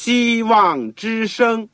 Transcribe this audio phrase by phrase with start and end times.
[0.00, 1.68] 希望之声。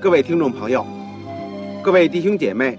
[0.00, 0.86] 各位听众朋友，
[1.82, 2.78] 各位弟兄姐妹，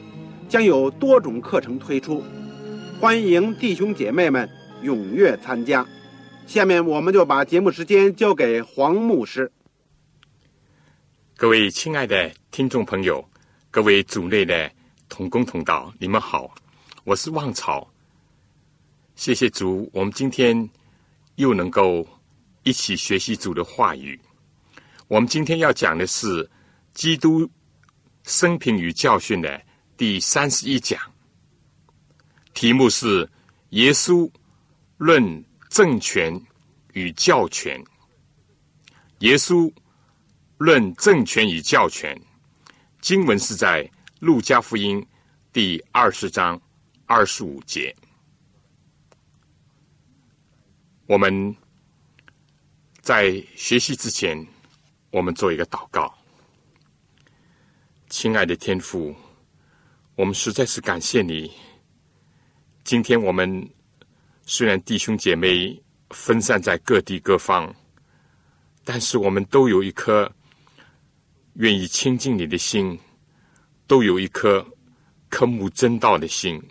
[0.51, 2.21] 将有多种课程推出，
[2.99, 4.49] 欢迎弟兄姐妹们
[4.83, 5.87] 踊跃参加。
[6.45, 9.49] 下面我们就把节目时间交给黄牧师。
[11.37, 13.23] 各位亲爱的听众朋友，
[13.71, 14.69] 各位组内的
[15.07, 16.53] 同工同道，你们好，
[17.05, 17.89] 我是旺草。
[19.15, 20.69] 谢谢主，我们今天
[21.35, 22.05] 又能够
[22.63, 24.19] 一起学习主的话语。
[25.07, 26.45] 我们今天要讲的是。
[26.93, 27.49] 基督
[28.25, 29.61] 生平与教训的
[30.01, 30.99] 第三十一讲，
[32.55, 33.29] 题目是
[33.69, 34.27] “耶稣
[34.97, 36.33] 论政权
[36.93, 37.79] 与教权”。
[39.21, 39.71] 耶稣
[40.57, 42.19] 论政权与教权，
[42.99, 43.87] 经文是在
[44.19, 45.05] 路加福音
[45.53, 46.59] 第二十章
[47.05, 47.95] 二十五节。
[51.05, 51.55] 我们
[53.01, 54.43] 在学习之前，
[55.11, 56.11] 我们做一个祷告。
[58.09, 59.15] 亲爱的天父，
[60.21, 61.51] 我们实在是感谢你。
[62.83, 63.67] 今天我们
[64.45, 65.75] 虽然弟兄姐妹
[66.11, 67.73] 分散在各地各方，
[68.83, 70.31] 但是我们都有一颗
[71.53, 72.99] 愿意亲近你的心，
[73.87, 74.63] 都有一颗
[75.27, 76.61] 渴慕真道的心。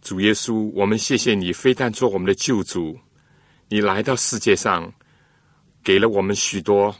[0.00, 2.98] 主耶稣，我们谢谢你，非但做我们的救主，
[3.68, 4.92] 你来到世界上，
[5.84, 6.92] 给了我们许多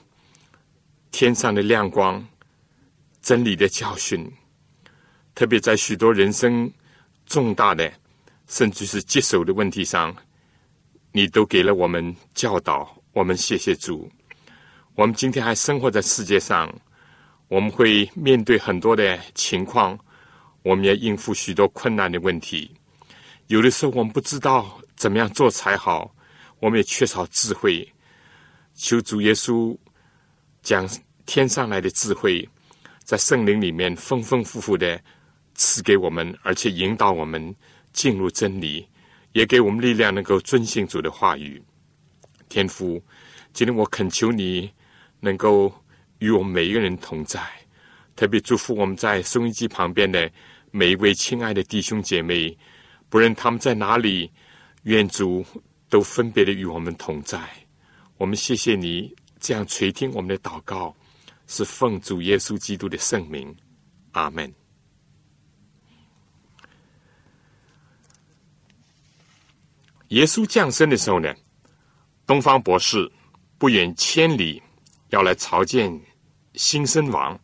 [1.10, 2.24] 天上的亮光。
[3.20, 4.32] 真理的教训，
[5.34, 6.70] 特别在许多人生
[7.26, 7.90] 重大的，
[8.48, 10.14] 甚至是棘手的问题上，
[11.10, 12.96] 你都给了我们教导。
[13.12, 14.10] 我们谢谢主。
[14.94, 16.72] 我们今天还生活在世界上，
[17.48, 19.98] 我们会面对很多的情况，
[20.62, 22.70] 我们要应付许多困难的问题。
[23.46, 26.14] 有的时候我们不知道怎么样做才好，
[26.60, 27.86] 我们也缺少智慧。
[28.74, 29.76] 求主耶稣
[30.62, 30.88] 讲
[31.24, 32.46] 天上来的智慧。
[33.04, 34.98] 在圣灵里面丰丰富富的
[35.54, 37.54] 赐给我们，而且引导我们
[37.92, 38.86] 进入真理，
[39.32, 41.62] 也给我们力量，能够遵行主的话语。
[42.48, 43.02] 天父，
[43.52, 44.70] 今天我恳求你
[45.20, 45.72] 能够
[46.18, 47.40] 与我们每一个人同在，
[48.16, 50.30] 特别祝福我们在收音机旁边的
[50.70, 52.56] 每一位亲爱的弟兄姐妹，
[53.08, 54.30] 不论他们在哪里，
[54.84, 55.44] 愿主
[55.88, 57.40] 都分别的与我们同在。
[58.18, 60.94] 我们谢谢你这样垂听我们的祷告。
[61.48, 63.54] 是奉主耶稣基督的圣名，
[64.12, 64.61] 阿门。
[70.12, 71.34] 耶稣降生的时候呢，
[72.26, 73.10] 东方博士
[73.56, 74.62] 不远千里
[75.08, 75.90] 要来朝见
[76.54, 77.38] 新生王，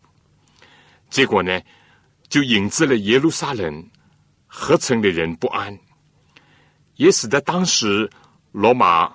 [1.09, 1.59] 结果呢，
[2.29, 3.91] 就引致了耶路撒冷
[4.47, 5.79] 合城的人不安，
[6.97, 8.09] 也使得当时
[8.53, 9.15] 罗马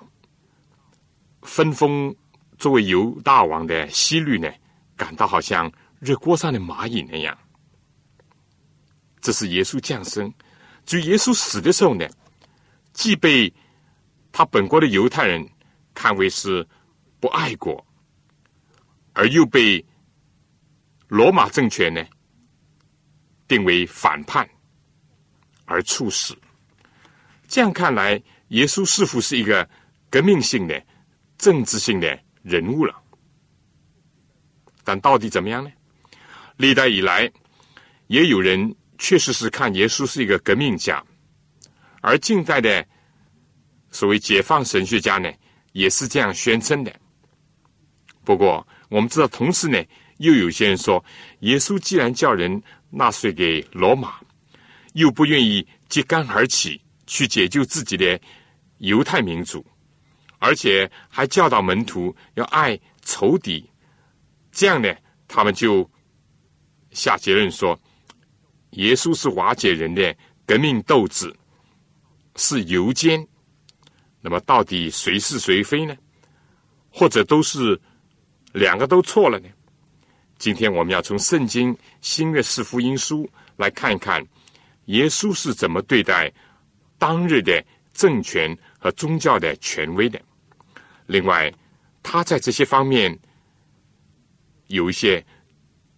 [1.42, 2.12] 分封
[2.58, 4.50] 作为犹大王的希律呢。
[4.96, 7.36] 感到好像热锅上的蚂蚁那样。
[9.20, 10.32] 这是耶稣降生，
[10.86, 12.08] 至于耶稣死的时候呢，
[12.94, 13.52] 既被
[14.32, 15.46] 他本国的犹太人
[15.92, 16.66] 看为是
[17.20, 17.84] 不爱国，
[19.12, 19.84] 而又被
[21.08, 22.02] 罗马政权呢
[23.46, 24.48] 定为反叛
[25.66, 26.34] 而处死。
[27.46, 29.68] 这样看来，耶稣似乎是一个
[30.08, 30.82] 革命性的、
[31.36, 32.94] 政治性的人物了。
[34.82, 35.70] 但到底怎么样呢？
[36.56, 37.30] 历代以来，
[38.06, 41.04] 也有人确实是看耶稣是一个革命家，
[42.06, 42.86] 而近代的
[43.90, 45.32] 所谓解放神学家呢，
[45.72, 46.94] 也是这样宣称的。
[48.22, 49.82] 不过，我们知道，同时呢，
[50.18, 51.02] 又有些人说，
[51.40, 54.16] 耶稣既然叫人纳税给罗马，
[54.92, 58.20] 又不愿意揭竿而起去解救自己的
[58.78, 59.64] 犹太民族，
[60.38, 63.64] 而且还教导门徒要爱仇敌。
[64.52, 64.94] 这样呢，
[65.26, 65.90] 他们就
[66.90, 67.80] 下结论说，
[68.72, 70.14] 耶稣是瓦解人的
[70.44, 71.34] 革命斗志
[72.36, 73.26] 是游奸，
[74.20, 75.96] 那么到底谁是谁非呢？
[76.90, 77.80] 或者都是
[78.52, 79.48] 两个都错了呢？
[80.38, 84.24] 今天我们要从圣经新约四福音书来看一看，
[84.86, 86.32] 耶稣是怎么对待
[86.98, 90.20] 当日的政权和宗教的权威的。
[91.06, 91.52] 另外，
[92.02, 93.16] 他在这些方面
[94.66, 95.24] 有一些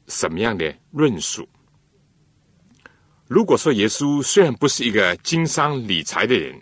[0.09, 1.49] 什么样的论述？
[3.28, 6.56] 如果说耶稣虽然不是一个经商理财的人，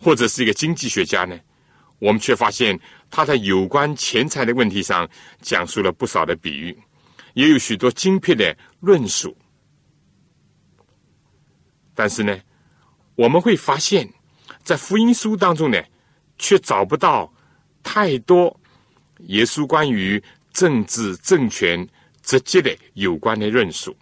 [0.00, 1.38] 或者是一个经济学家呢，
[1.98, 2.78] 我们却发现
[3.10, 5.08] 他在有关钱财的问题上
[5.42, 6.76] 讲述了不少的比喻，
[7.34, 9.36] 也有许多精辟的论述。
[11.94, 12.38] 但是呢，
[13.14, 14.08] 我们会发现，
[14.62, 15.78] 在福音书当中呢，
[16.38, 17.30] 却找不到
[17.82, 18.58] 太多
[19.26, 21.86] 耶稣关于政治政权
[22.22, 23.94] 直接的有关的论述。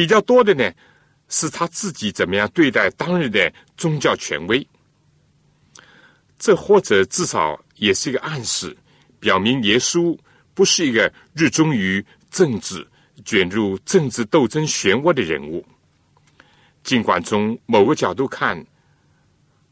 [0.00, 0.72] 比较多的呢，
[1.28, 4.66] 是他自己怎么样对待当日的宗教权威。
[6.38, 8.74] 这或者至少也是一个暗示，
[9.18, 10.18] 表明耶稣
[10.54, 12.88] 不是一个热衷于政治、
[13.26, 15.62] 卷入政治斗争漩涡的人物。
[16.82, 18.64] 尽管从某个角度看，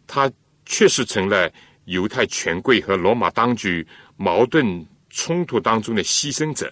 [0.06, 0.30] 他
[0.66, 1.50] 确实成了
[1.86, 3.86] 犹太权贵和罗马当局
[4.18, 6.70] 矛盾冲突当中的牺牲者。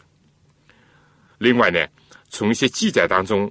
[1.38, 1.82] 另外呢？
[2.28, 3.50] 从一些记载当中，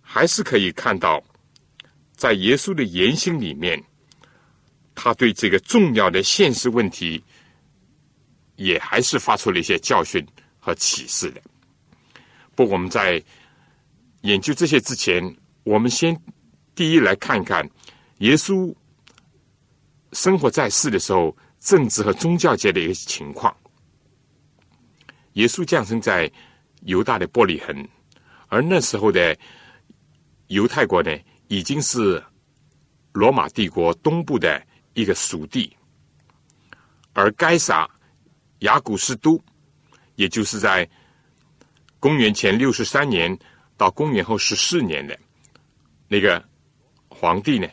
[0.00, 1.22] 还是可以看到，
[2.14, 3.82] 在耶稣的言行里面，
[4.94, 7.22] 他对这个重要的现实问题，
[8.56, 10.26] 也还是发出了一些教训
[10.58, 11.40] 和启示的。
[12.54, 13.22] 不，我们在
[14.22, 16.14] 研究这些之前，我们先
[16.74, 17.68] 第一来看看
[18.18, 18.74] 耶稣
[20.12, 23.56] 生活在世的时候，政治和宗教界的一个情况。
[25.34, 26.30] 耶稣降生在。
[26.84, 27.86] 犹大的玻璃痕，
[28.48, 29.36] 而那时候的
[30.48, 31.10] 犹太国呢，
[31.48, 32.22] 已经是
[33.12, 35.74] 罗马帝国东部的一个属地，
[37.12, 37.88] 而该撒
[38.60, 39.42] 雅古斯都，
[40.16, 40.88] 也就是在
[41.98, 43.36] 公元前六十三年
[43.76, 45.18] 到公元后十四年的
[46.06, 46.42] 那个
[47.08, 47.66] 皇帝呢，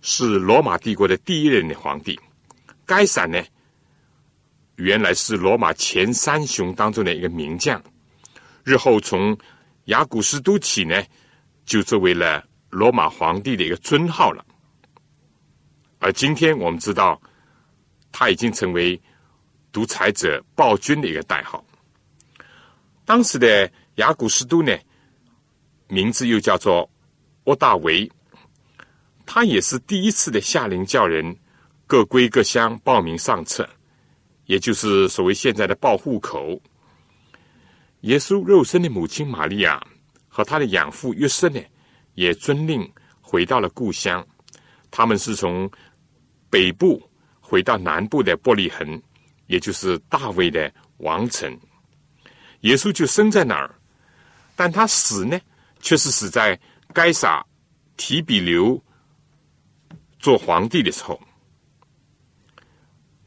[0.00, 2.18] 是罗马帝国的第一任的皇帝。
[2.86, 3.42] 该撒呢，
[4.76, 7.82] 原来是罗马前三雄当中的一个名将。
[8.66, 9.38] 日后从
[9.84, 11.00] 雅古斯都起呢，
[11.64, 14.44] 就作为了罗马皇帝的一个尊号了。
[16.00, 17.22] 而今天我们知道，
[18.10, 19.00] 他已经成为
[19.70, 21.64] 独裁者暴君的一个代号。
[23.04, 24.76] 当时的雅古斯都呢，
[25.86, 26.90] 名字又叫做
[27.44, 28.10] 沃大维，
[29.24, 31.36] 他也是第一次的下令叫人
[31.86, 33.64] 各归各乡报名上册，
[34.46, 36.60] 也就是所谓现在的报户口。
[38.06, 39.84] 耶稣肉身的母亲玛利亚
[40.28, 41.60] 和他的养父约瑟呢，
[42.14, 42.88] 也遵令
[43.20, 44.24] 回到了故乡。
[44.92, 45.68] 他们是从
[46.48, 47.02] 北部
[47.40, 49.02] 回到南部的伯利恒，
[49.48, 51.52] 也就是大卫的王城。
[52.60, 53.74] 耶稣就生在那儿，
[54.54, 55.38] 但他死呢，
[55.80, 56.58] 却是死在
[56.94, 57.44] 该撒
[57.96, 58.80] 提比留
[60.20, 61.20] 做皇帝的时候。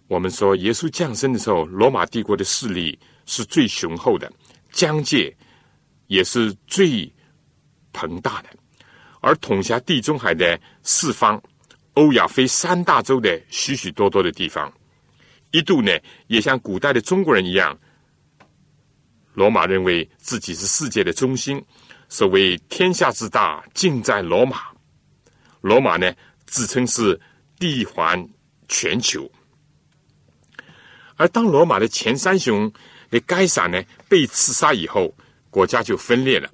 [0.08, 4.32] 我们说，耶稣降生的时候，罗马帝国的势力是最雄厚的。
[4.71, 5.36] 疆界
[6.07, 7.12] 也是最
[7.92, 8.50] 庞大的，
[9.19, 11.41] 而统辖地中海的四方、
[11.94, 14.72] 欧亚非三大洲的许许多多的地方，
[15.51, 15.91] 一度呢
[16.27, 17.77] 也像古代的中国人一样，
[19.34, 21.63] 罗马认为自己是世界的中心，
[22.08, 24.63] 所谓天下之大尽在罗马。
[25.62, 26.13] 罗马呢
[26.46, 27.20] 自称是
[27.60, 28.25] 地环
[28.67, 29.29] 全球，
[31.17, 32.72] 而当罗马的前三雄。
[33.10, 33.82] 那该撒呢？
[34.08, 35.13] 被刺杀以后，
[35.50, 36.50] 国家就分裂了，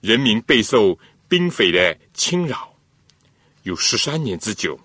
[0.00, 2.74] 人民备受兵匪的侵扰，
[3.62, 4.78] 有十三年之久。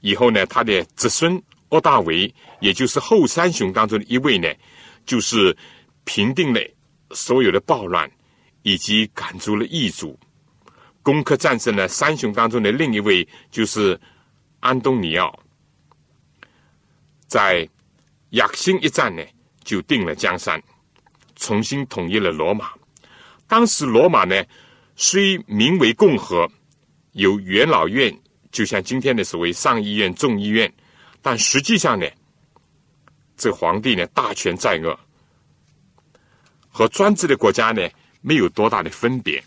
[0.00, 4.48] 以后呢，他的子孙奥大维，也就是后三雄当中的一位呢，
[5.04, 5.54] 就是
[6.04, 6.60] 平定了
[7.10, 8.10] 所有的暴乱，
[8.62, 10.18] 以及赶逐了异族，
[11.02, 14.00] 攻克战胜了三雄当中的另一位，就是
[14.60, 15.38] 安东尼奥，
[17.26, 17.68] 在
[18.30, 19.22] 雅辛一战呢。
[19.70, 20.60] 就定了江山，
[21.36, 22.72] 重新统一了罗马。
[23.46, 24.44] 当时罗马呢，
[24.96, 26.50] 虽名为共和，
[27.12, 28.12] 有元老院，
[28.50, 30.68] 就像今天的所谓上议院、众议院，
[31.22, 32.04] 但实际上呢，
[33.36, 34.98] 这皇帝呢大权在握，
[36.68, 37.88] 和专制的国家呢
[38.22, 39.40] 没有多大的分别。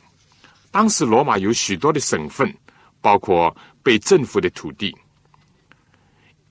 [0.71, 2.49] 当时罗马有许多的省份，
[3.01, 3.53] 包括
[3.83, 4.95] 被政府的土地，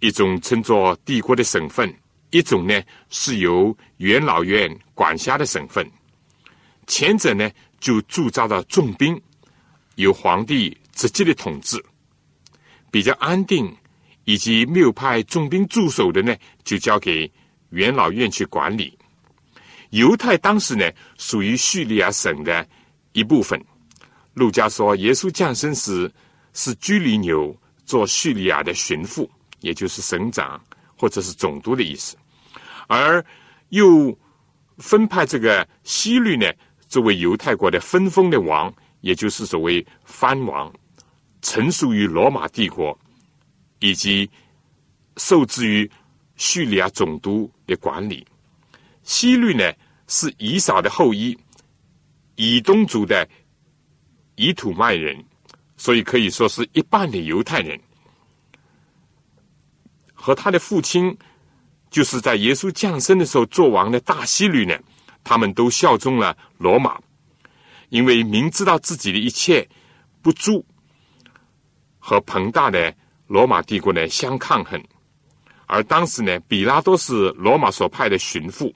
[0.01, 1.91] 一种称作帝国的省份。
[2.33, 5.89] 一种呢是由元老院管辖的省份，
[6.87, 7.49] 前者呢
[7.79, 9.21] 就驻扎了重兵，
[9.97, 11.83] 由皇帝直接的统治，
[12.91, 13.73] 比较安定，
[14.25, 16.35] 以及没有派重兵驻守的呢，
[16.65, 17.31] 就交给
[17.69, 18.99] 元老院去管理。
[19.91, 22.67] 犹太当时呢，属于叙利亚省的
[23.13, 23.63] 一部分。
[24.33, 26.11] 路加说，耶稣降生时
[26.55, 29.29] 是居里纽做叙利亚的巡抚，
[29.61, 30.59] 也就是省长
[30.97, 32.17] 或者是总督的意思，
[33.01, 33.25] 而
[33.71, 34.17] 又
[34.77, 36.47] 分派这个希律呢。
[36.89, 38.71] 作为犹太国的分封的王，
[39.01, 40.71] 也就是所谓藩王，
[41.41, 42.99] 臣属于罗马帝国，
[43.79, 44.29] 以及
[45.17, 45.91] 受制于
[46.37, 48.27] 叙利亚总督的管理。
[49.05, 49.73] 希律呢
[50.07, 51.35] 是以扫的后裔，
[52.37, 53.27] 以东族的
[54.35, 55.25] 以土麦人，
[55.79, 57.81] 所以可以说是一半的犹太人。
[60.13, 61.17] 和他的父亲，
[61.93, 64.77] 就是在耶稣降生的时候做王的大希律呢。
[65.25, 67.01] 他们都效忠了罗马，
[67.91, 69.69] 因为明知道自己的一切
[70.21, 70.67] 不足，
[72.01, 72.93] 和庞大的
[73.29, 74.83] 罗马帝国呢相抗衡。
[75.67, 78.75] 而当时呢，比拉多是罗马所派的巡抚，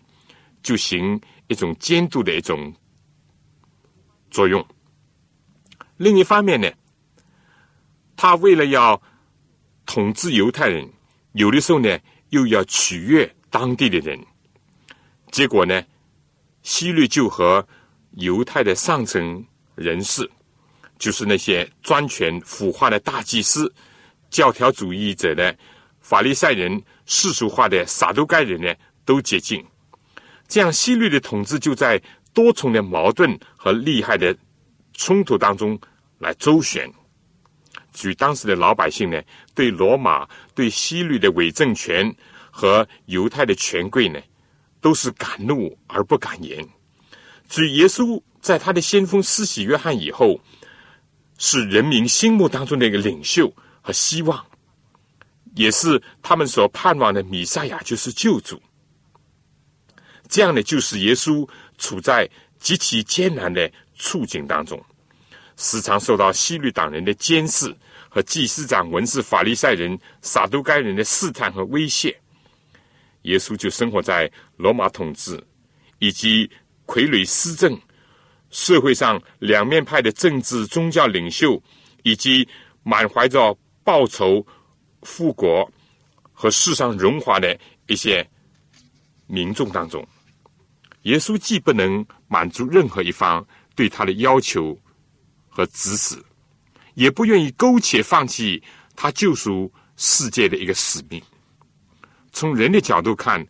[0.62, 2.72] 就行一种监督的一种
[4.30, 4.64] 作用。
[5.96, 6.70] 另一方面呢，
[8.16, 9.02] 他为了要
[9.84, 10.88] 统治犹太人，
[11.32, 11.98] 有的时候呢
[12.30, 14.18] 又要取悦当地的人，
[15.30, 15.82] 结果呢。
[16.62, 17.64] 希律就和
[18.14, 20.28] 犹太的上层人士，
[20.98, 23.72] 就是那些专权腐化的大祭司、
[24.30, 25.56] 教条主义者的
[26.00, 29.64] 法利赛人、世俗化的撒都该人呢，都接近。
[30.48, 32.02] 这样，希律的统治就在
[32.34, 34.36] 多重的矛盾和利害的
[34.94, 35.78] 冲突当中
[36.18, 36.92] 来周旋。
[37.96, 39.20] 据当时的老百姓呢，
[39.56, 42.14] 对罗马、对希律的伪政权
[42.50, 44.20] 和犹太的权贵呢。
[44.78, 46.64] 都是敢怒而不敢言。
[47.48, 50.38] 所以耶稣在他的先锋施洗约翰以后，
[51.38, 54.46] 是人民心目当中的一个领袖和希望，
[55.56, 58.62] 也是他们所盼望的弥赛亚，就是救主。
[60.28, 61.48] 这样呢，就是耶稣
[61.78, 62.28] 处在
[62.60, 64.80] 极其艰难的处境当中，
[65.56, 67.74] 时常受到西律党人的监视
[68.16, 72.18] 和祭司长、文士、法利赛人、撒都该人的试探和威胁。
[73.24, 75.38] 耶稣就生活在罗马统治
[75.98, 76.50] 以及
[76.86, 77.78] 傀儡施政、
[78.48, 81.62] 社会上两面派的政治宗教领袖，
[82.04, 82.48] 以及
[82.82, 83.54] 满怀着
[83.84, 84.42] 报仇、
[85.02, 85.70] 复国
[86.32, 87.54] 和世上荣华的
[87.86, 88.26] 一些
[89.26, 90.02] 民众当中。
[91.02, 94.74] 耶稣既不能满足任何一方对他的要求
[95.50, 96.16] 和指使，
[96.96, 98.62] 也不愿意苟且放弃
[98.96, 101.22] 他救赎世界的一个使命。
[102.32, 103.46] 从人的角度看，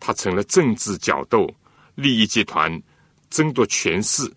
[0.00, 1.48] 他成了政治角斗、
[1.94, 2.80] 利益集团
[3.30, 4.30] 争夺权势，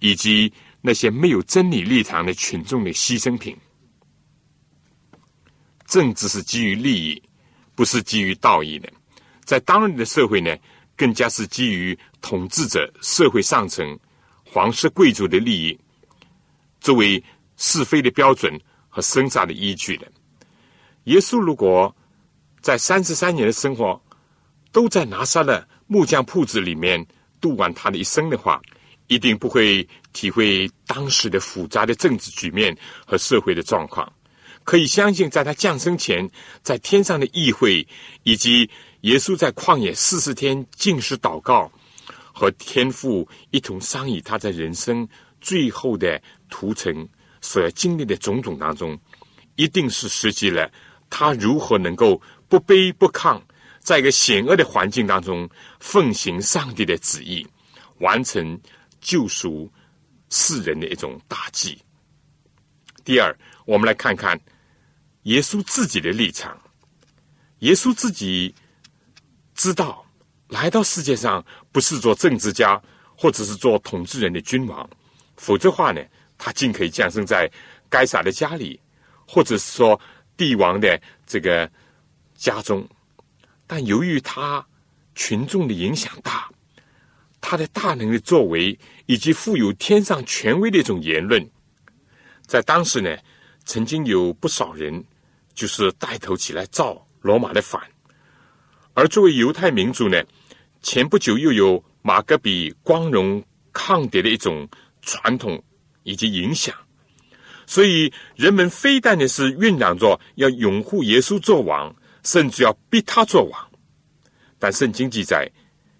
[0.00, 3.56] 以及那些没有真理立场的群众的牺牲品。
[5.86, 7.22] 政治是基于利益，
[7.74, 8.92] 不是基于道义的。
[9.44, 10.54] 在当日的社会呢，
[10.96, 13.98] 更加是基于统治者、社会上层、
[14.44, 15.78] 皇室贵族的利益
[16.80, 17.22] 作为
[17.56, 20.06] 是非的标准和生杀的依据的。
[21.04, 21.94] 耶稣如果。
[22.60, 23.98] 在三十三年的生活，
[24.72, 27.06] 都在拿撒勒木匠铺子里面
[27.40, 28.60] 度完他的一生的话，
[29.06, 34.12] 一定不会体会当时的复杂的政治局面和社会的状况。
[34.64, 36.28] 可以相信，在他降生前，
[36.62, 37.86] 在天上的议会，
[38.24, 38.68] 以及
[39.02, 41.70] 耶稣在旷野四十天进食祷告，
[42.32, 45.08] 和天父一同商议他在人生
[45.40, 47.08] 最后的屠城
[47.40, 48.98] 所要经历的种种当中，
[49.56, 50.70] 一定是实际了
[51.08, 52.20] 他如何能够。
[52.50, 53.38] 不卑不亢，
[53.78, 55.46] 在一个险恶的环境当中，
[55.80, 57.46] 奉行上帝的旨意，
[57.98, 58.58] 完成
[59.02, 59.70] 救赎
[60.30, 61.78] 世人的一种大计。
[63.04, 64.40] 第二，我们来看看
[65.24, 66.58] 耶稣自己的立场。
[67.58, 68.54] 耶稣自己
[69.54, 70.02] 知道，
[70.48, 72.82] 来到世界上不是做政治家，
[73.14, 74.88] 或者是做统治人的君王，
[75.36, 76.00] 否则话呢，
[76.38, 77.50] 他尽可以降生在
[77.90, 78.80] 该撒的家里，
[79.26, 80.00] 或者是说
[80.36, 81.70] 帝王的这个。
[82.40, 82.88] 家中，
[83.66, 84.64] 但由于他
[85.16, 86.48] 群众的影响大，
[87.40, 91.44] 他的大能的作为以及富有天上权威的一种言论，
[92.46, 93.18] 在当时呢，
[93.64, 95.04] 曾经有不少人
[95.52, 97.82] 就是带头起来造罗马的反。
[98.94, 100.22] 而作为犹太民族呢，
[100.80, 104.68] 前不久又有马格比光荣抗敌的一种
[105.02, 105.60] 传统
[106.08, 106.74] 以及影响，
[107.66, 111.94] 所以人们非但的是酝酿着要拥护耶稣做王。
[112.24, 113.70] 甚至要逼他做王，
[114.58, 115.48] 但圣经记载，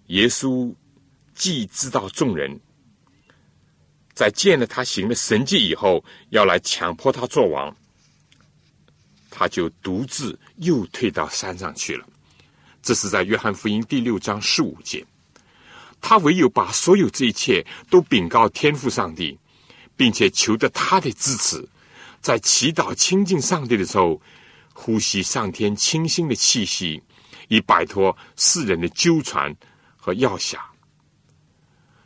[0.07, 0.71] 耶稣
[1.33, 2.59] 既知道众人
[4.13, 7.75] 在见了他行了神迹以后，要来强迫他做王，
[9.31, 12.05] 他就独自又退到山上去了。
[12.83, 15.03] 这是在约翰福音第六章十五节。
[15.99, 19.39] 他唯有把所有这一切都禀告天父上帝，
[19.99, 21.67] 并且求得他的支持，
[22.21, 24.21] 在祈祷亲近上帝的时候，
[24.73, 27.03] 呼吸上天清新的气息，
[27.49, 29.53] 以摆脱世人的纠缠
[29.97, 30.55] 和药匣。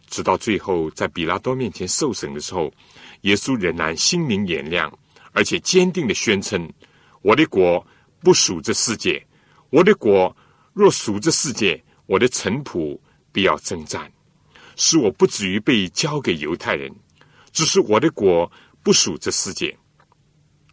[0.07, 2.73] 直到最后，在比拉多面前受审的时候，
[3.21, 4.91] 耶稣仍然心明眼亮，
[5.31, 6.67] 而且坚定的宣称
[7.21, 7.85] ：“我的国
[8.21, 9.23] 不属这世界，
[9.69, 10.35] 我的国。”
[10.73, 12.99] 若属这世界，我的臣仆
[13.31, 14.11] 必要征战，
[14.75, 16.91] 使我不至于被交给犹太人。
[17.53, 18.51] 只是我的国
[18.83, 19.77] 不属这世界。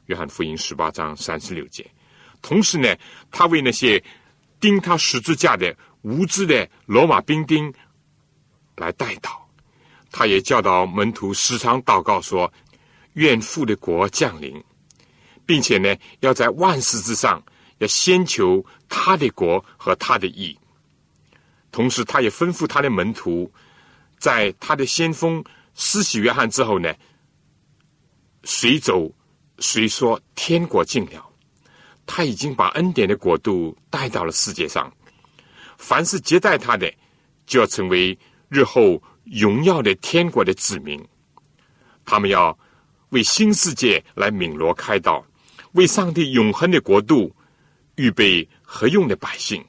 [0.07, 1.89] 约翰福音十八章三十六节。
[2.43, 2.93] 同时呢，
[3.31, 4.03] 他为那些
[4.59, 5.73] 钉他十字架的
[6.03, 7.73] 无知的罗马兵丁
[8.75, 9.39] 来代祷。
[10.11, 12.53] 他也教导门徒时常祷告说
[13.15, 14.61] ：“愿父的国降临，
[15.47, 17.41] 并且呢，要在万事之上。”
[17.81, 20.55] 要先求他的国和他的义，
[21.73, 23.51] 同时他也吩咐他的门徒，
[24.19, 25.43] 在他的先锋
[25.83, 26.95] 施洗约翰之后呢，
[28.45, 29.11] 谁走
[29.61, 31.27] 谁说天国近了，
[32.05, 34.93] 他已经把恩典的国度带到了世界上，
[35.79, 36.93] 凡是接待他的，
[37.47, 38.17] 就要成为
[38.51, 41.03] 日后荣耀的天国的子民，
[42.05, 42.57] 他们要
[43.09, 45.25] 为新世界来鸣锣开道，
[45.73, 47.35] 为上帝永恒的国度。
[47.97, 49.65] 预备何用的百姓？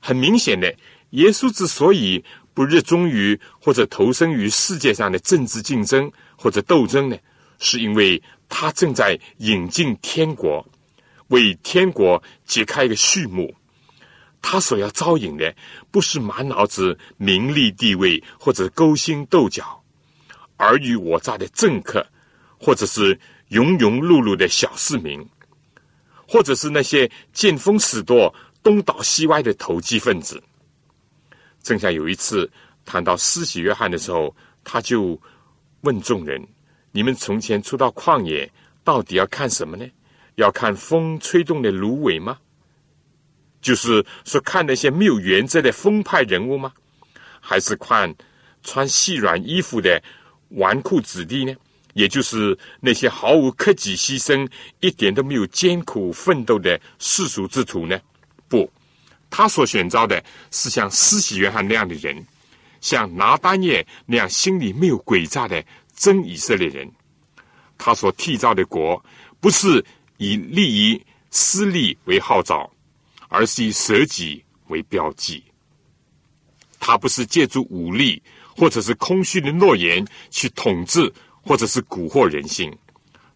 [0.00, 0.72] 很明显的，
[1.10, 2.24] 耶稣之所以
[2.56, 7.16] 不热衷于或者投身于世界上的政治竞争或者斗争呢？
[7.58, 10.66] 是因为他正在引进天国，
[11.28, 13.54] 为天国揭开一个序幕。
[14.40, 15.54] 他所要招引的，
[15.90, 19.82] 不是满脑子名利地位或者勾心斗角、
[20.56, 22.06] 尔虞我诈的政客，
[22.58, 23.14] 或者是
[23.50, 25.22] 庸庸碌碌的小市民。
[26.26, 30.42] 或者是那些见风使舵、东倒西歪的投机分子。
[31.66, 32.48] 正像有一次
[32.84, 35.20] 谈到施洗约翰的时候，他就
[35.80, 36.40] 问众人
[36.92, 38.48] ：“你们从前出到旷野，
[38.84, 39.84] 到底要看什么呢？
[40.36, 42.38] 要看风吹动的芦苇吗？
[43.60, 46.72] 就是说看那些没有原则的风派人物吗？
[47.40, 48.14] 还是看
[48.62, 50.00] 穿细软衣服的
[50.50, 51.52] 纨绔子弟呢？”
[51.94, 54.48] 也就是那些毫无克己牺牲、
[54.78, 57.98] 一点都没有艰苦奋斗的世俗之徒呢？
[59.30, 62.24] 他所选召的是像施洗约翰那样的人，
[62.80, 66.90] 像拿丹叶那样心里没有诡诈的真以色列人。
[67.78, 69.04] 他所缔造的国，
[69.40, 69.84] 不是
[70.16, 72.70] 以利益私利为号召，
[73.28, 75.42] 而是以舍己为标记。
[76.78, 78.22] 他不是借助武力
[78.56, 81.12] 或者是空虚的诺言去统治。
[81.48, 82.76] 或者是蛊惑人心，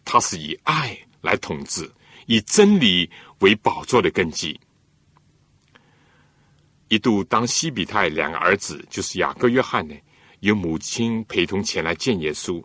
[0.04, 1.88] 他是以爱来统治，
[2.26, 4.58] 以真理为宝座的根基。
[6.90, 9.94] 一度，当西比泰两个儿子，就是雅各、约翰呢，
[10.40, 12.60] 由母亲陪同前来见耶稣，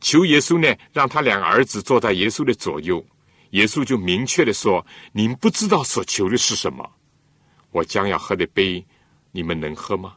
[0.00, 3.04] 求耶稣呢，让他两个儿子坐在耶稣的左右。
[3.50, 6.90] 耶稣就明确的说：“你们不知道所求的是什么，
[7.72, 8.82] 我将要喝的杯，
[9.32, 10.16] 你们能喝吗？”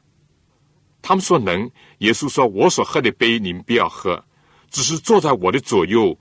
[1.04, 4.24] 他们说能，耶稣说：“我所喝的杯，你们不要喝，
[4.70, 6.18] 只是坐在我的左右，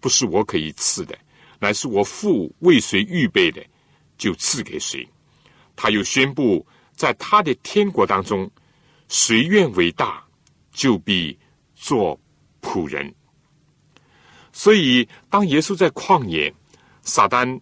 [0.00, 1.14] 不是我可以赐的，
[1.58, 3.62] 乃是我父为谁预备的，
[4.16, 5.06] 就赐给谁。”
[5.82, 8.48] 他又宣布，在他的天国当中，
[9.08, 10.22] 谁愿为大，
[10.70, 11.36] 就必
[11.74, 12.16] 做
[12.60, 13.12] 仆人。
[14.52, 16.54] 所以，当耶稣在旷野，
[17.02, 17.60] 撒旦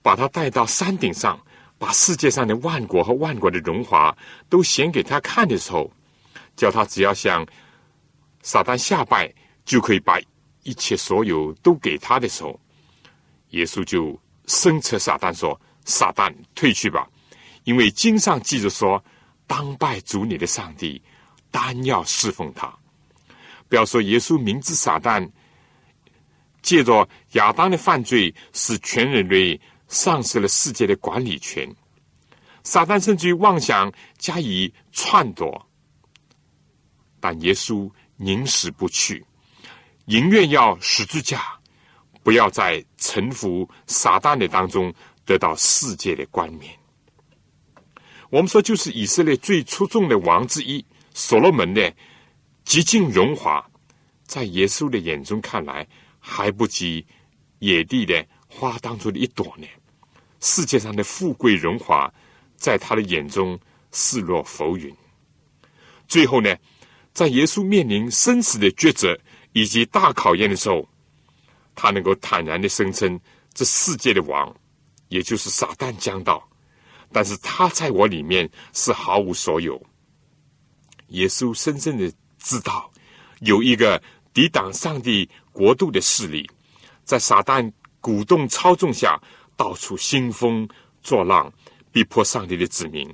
[0.00, 1.38] 把他带到山顶上。
[1.78, 4.16] 把世界上的万国和万国的荣华
[4.48, 5.90] 都显给他看的时候，
[6.54, 7.44] 叫他只要向
[8.40, 9.34] 撒旦下拜，
[9.64, 10.16] 就可以把
[10.62, 12.58] 一切所有都给他的时候，
[13.50, 17.10] 耶稣就声斥撒旦说：“撒旦，退去吧！
[17.64, 19.02] 因为经上记着说，
[19.46, 21.02] 当拜主你的上帝，
[21.50, 22.72] 单要侍奉他。
[23.68, 25.28] 不要说耶稣明知撒旦
[26.60, 29.60] 借着亚当的犯罪，使全人类。”
[29.92, 31.68] 丧失了世界的管理权，
[32.64, 35.68] 撒旦甚至于妄想加以篡夺，
[37.20, 39.22] 但耶稣宁死不去，
[40.06, 41.60] 宁愿要十字架，
[42.22, 44.90] 不要在臣服撒旦的当中
[45.26, 46.74] 得到世界的冠冕。
[48.32, 51.94] 我们说，就是以色列最出众的王之一所罗门的
[52.64, 53.62] 极尽荣华，
[54.24, 55.86] 在耶稣的眼中看来，
[56.18, 57.04] 还不及
[57.58, 59.66] 野地的花当中的一朵呢。
[60.40, 62.10] 世界上的富贵荣华，
[62.56, 64.90] 在他的眼中视若浮云。
[66.08, 66.56] 最后呢，
[67.12, 69.14] 在耶稣面临生死的抉择
[69.52, 70.88] 以及大考验的时候，
[71.74, 73.20] 他能够坦然的声称
[73.52, 74.56] ：“这世界的王，
[75.08, 76.42] 也就是撒旦将到，
[77.12, 79.80] 但是他在我里面是毫无所有。”
[81.08, 82.90] 耶稣深深的知道，
[83.40, 86.48] 有一个抵挡上帝国度的势力，
[87.04, 87.70] 在撒旦
[88.00, 89.20] 鼓动操纵下，
[89.56, 90.66] 到处兴风
[91.02, 91.52] 作浪，
[91.92, 93.08] 逼迫上帝的子民。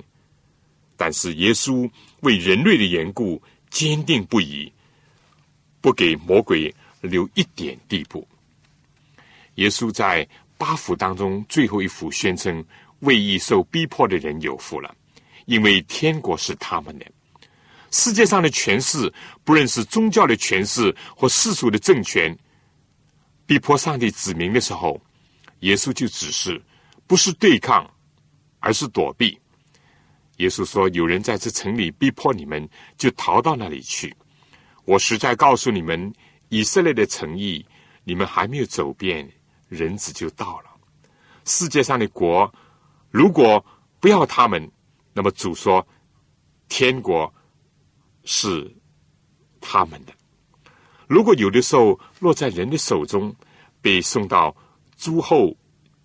[0.97, 4.73] 但是耶稣为人类的缘故，坚定不移，
[5.81, 8.27] 不给魔鬼留一点地步。
[9.57, 12.65] 耶稣在八福当中最后一幅宣称
[13.01, 14.95] ：“为义受逼迫的人有福了，
[15.47, 17.07] 因为天国是他们的。”
[17.91, 19.11] 世界上的权势，
[19.45, 22.37] 不论是宗教的权势或世俗的政权，
[23.47, 25.01] 逼迫上帝子民的时候，
[25.61, 26.61] 耶稣就指示，
[27.07, 27.91] 不是对抗，
[28.61, 29.39] 而是躲避。
[30.37, 34.15] 耶稣说：“有人在这城里逼迫你们，就逃到那里去。
[34.85, 36.13] 我实在告诉你们，
[36.51, 37.65] 以色列的诚意，
[38.05, 39.29] 你们还没有走遍，
[39.69, 40.71] 人子就到了。
[41.45, 42.53] 世界上的国，
[43.11, 43.65] 如果
[44.01, 44.71] 不要他们，
[45.13, 45.87] 那么主说，
[46.69, 47.33] 天国。”
[48.31, 48.71] 是
[49.59, 50.13] 他们的。
[51.07, 53.35] 如果有的时候落在人的手中，
[53.81, 54.55] 被送到
[54.99, 55.57] 诸侯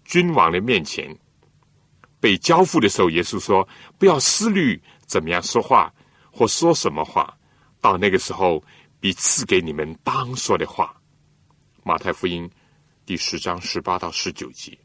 [0.06, 1.14] 君王的面前，
[2.22, 3.68] 被交付的时候，耶稣说
[4.00, 5.94] ：“不要思虑怎么样说话
[6.32, 7.38] 或说什么话。
[7.82, 8.64] 到那个时候，
[9.02, 10.96] 必赐给你们当说的话。”
[11.84, 12.50] 马太福音
[13.06, 14.78] 第十章十八到十九节。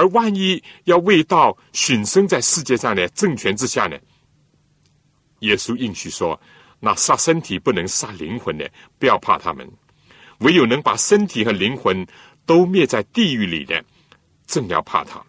[0.00, 3.98] 而万一要为道殉生在世界上的政权之下呢？
[5.40, 6.40] 耶稣应许说
[6.80, 9.66] ：“那杀身体不能杀灵魂的，不要怕他们；
[10.38, 12.06] 唯有能把身体和灵魂
[12.46, 13.84] 都灭在地狱里的，
[14.46, 15.22] 正要怕他。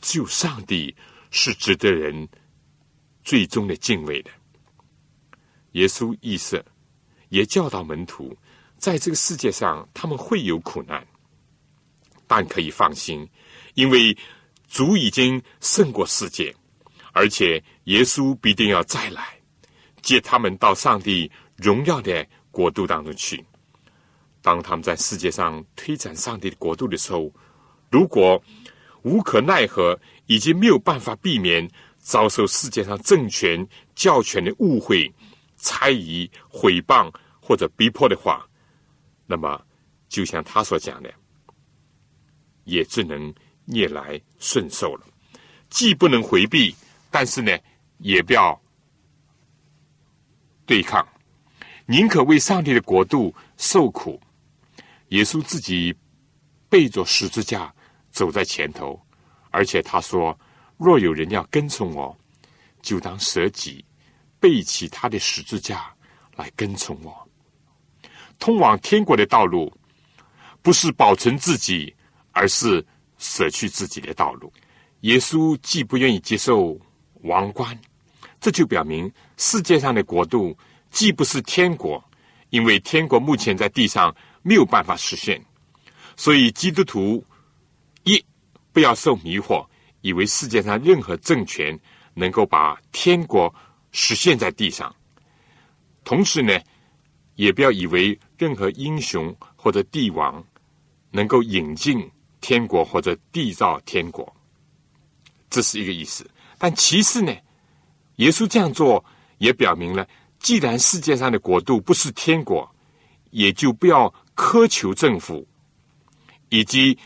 [0.00, 0.94] 只有上帝
[1.32, 2.28] 是值得人
[3.24, 4.30] 最终的敬畏的。”
[5.72, 6.64] 耶稣意识
[7.30, 8.36] 也教导门徒，
[8.78, 11.04] 在这个世界上他们会有苦难，
[12.28, 13.28] 但可以放心，
[13.74, 14.16] 因为
[14.68, 16.54] 主已经胜过世界。
[17.12, 19.38] 而且耶稣必定要再来，
[20.02, 23.44] 接他们到上帝荣耀的国度当中去。
[24.42, 27.32] 当他们在世界上推展上帝的国度的时候，
[27.88, 28.42] 如果
[29.02, 35.08] 无可奈何，已经没有办法避免遭受世界上政权、教权的误会、
[35.54, 37.08] 猜疑、毁谤
[37.40, 38.44] 或者逼迫的话，
[39.24, 39.64] 那么
[40.08, 41.14] 就像他所讲的，
[42.64, 43.32] 也只能
[43.64, 45.06] 逆来顺受了，
[45.70, 46.74] 既不能回避。
[47.10, 47.56] 但是呢，
[47.98, 48.60] 也不要
[50.66, 51.06] 对抗，
[51.86, 54.20] 宁可为上帝的国度受苦。
[55.10, 55.94] 耶稣自己
[56.68, 57.72] 背着十字架
[58.10, 59.00] 走在前头，
[59.50, 60.36] 而且他说
[60.76, 62.18] ：“若有人要跟从我，
[62.82, 63.84] 就当舍己，
[64.40, 65.94] 背起他的十字架
[66.34, 67.28] 来跟从我。”
[68.40, 69.72] 通往天国的道路，
[70.62, 71.94] 不是保存自己，
[72.32, 72.84] 而是
[73.24, 74.52] 舍去自己的道路。
[75.00, 76.78] 耶稣既不愿意接受。
[77.24, 77.74] 王冠，
[78.38, 80.54] 这就表明世界上的国度
[80.90, 82.04] 既不是天国，
[82.50, 85.42] 因为天国目前在地上没有办法实现，
[86.16, 87.24] 所以基督徒
[88.02, 88.22] 一
[88.74, 89.66] 不要受迷惑，
[90.02, 91.80] 以为世界上任何政权
[92.12, 93.50] 能够把天国
[93.90, 94.94] 实现在地上；
[96.04, 96.60] 同时呢，
[97.36, 100.44] 也不要以为任何英雄或者帝王
[101.10, 102.06] 能够引进
[102.44, 104.30] 天国或者缔造天国，
[105.48, 106.30] 这是一个意思。
[106.58, 107.34] 但其次呢，
[108.16, 109.02] 耶稣这样做
[109.38, 110.06] 也表明了，
[110.40, 112.70] 既然世界上的国度不是天国，
[113.30, 115.48] 也就不要苛求政府，
[116.50, 116.98] 以及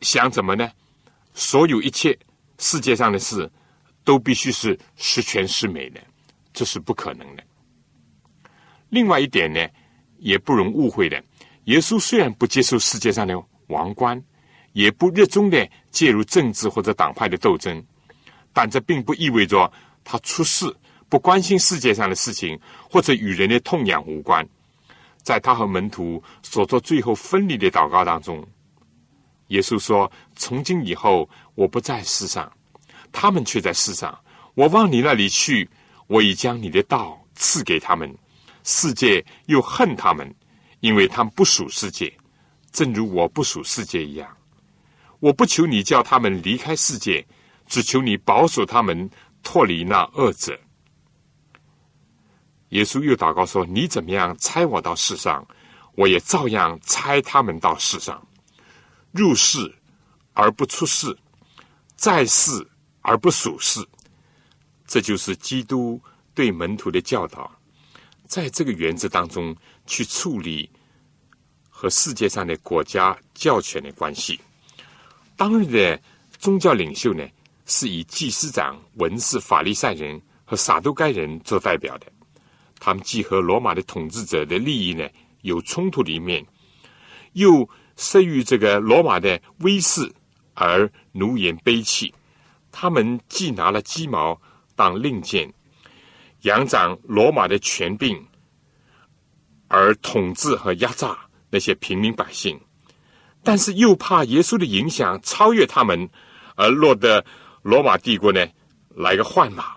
[0.00, 0.70] 想怎么呢？
[1.34, 2.16] 所有一切
[2.58, 3.50] 世界上的事
[4.04, 6.00] 都必须是十全十美的，
[6.52, 7.42] 这是不可能的。
[8.90, 9.68] 另外一点呢，
[10.18, 11.20] 也不容误会的，
[11.64, 13.34] 耶稣虽然不接受世界上的
[13.70, 14.22] 王冠，
[14.72, 17.82] 也不热衷的介入政治或者党派的斗争。
[18.52, 19.72] 但这并不意味着
[20.04, 20.76] 他出事，
[21.08, 22.58] 不关心世界上的事情，
[22.90, 24.46] 或者与人的痛痒无关。
[25.22, 28.44] 在他和门徒所做最后分离的祷告当中，
[29.48, 32.50] 耶稣说：“从今以后，我不在世上，
[33.12, 34.18] 他们却在世上。
[34.54, 35.68] 我往你那里去，
[36.06, 38.12] 我已将你的道赐给他们。
[38.64, 40.34] 世界又恨他们，
[40.80, 42.12] 因为他们不属世界，
[42.72, 44.36] 正如我不属世界一样。
[45.18, 47.26] 我不求你叫他们离开世界。”
[47.70, 49.08] 只求你保守他们
[49.44, 50.58] 脱离那恶者。
[52.70, 55.46] 耶稣又祷告说：“你怎么样猜我到世上，
[55.94, 58.20] 我也照样猜他们到世上。
[59.12, 59.72] 入世
[60.32, 61.16] 而不出世，
[61.94, 62.68] 在世
[63.02, 63.88] 而不属世。
[64.84, 66.02] 这就是基督
[66.34, 67.54] 对对门徒的教导，
[68.26, 69.54] 在这个原则当中
[69.84, 70.70] 去处理
[71.80, 74.38] 和世界上的国家教权的关系。
[75.34, 75.98] 当日的
[76.38, 77.26] 宗教领袖呢，
[77.64, 82.06] 是以祭司长、文士、法利赛人和撒都该人做代表的。
[82.78, 85.08] 他们既和罗马的统治者的利益呢
[85.40, 86.44] 有冲突的一面，
[87.32, 87.66] 又
[87.96, 90.12] 慑于这个罗马的威势
[90.52, 92.12] 而奴颜卑气。
[92.70, 94.38] 他们既拿了鸡毛
[94.76, 95.50] 当令箭。
[96.42, 98.22] 仰仗罗马的权柄，
[99.68, 101.18] 而统治和压榨
[101.50, 102.58] 那些平民百姓，
[103.42, 106.08] 但是又怕耶稣的影响超越他们，
[106.56, 107.24] 而落得
[107.62, 108.46] 罗马帝国呢
[108.94, 109.76] 来个换马，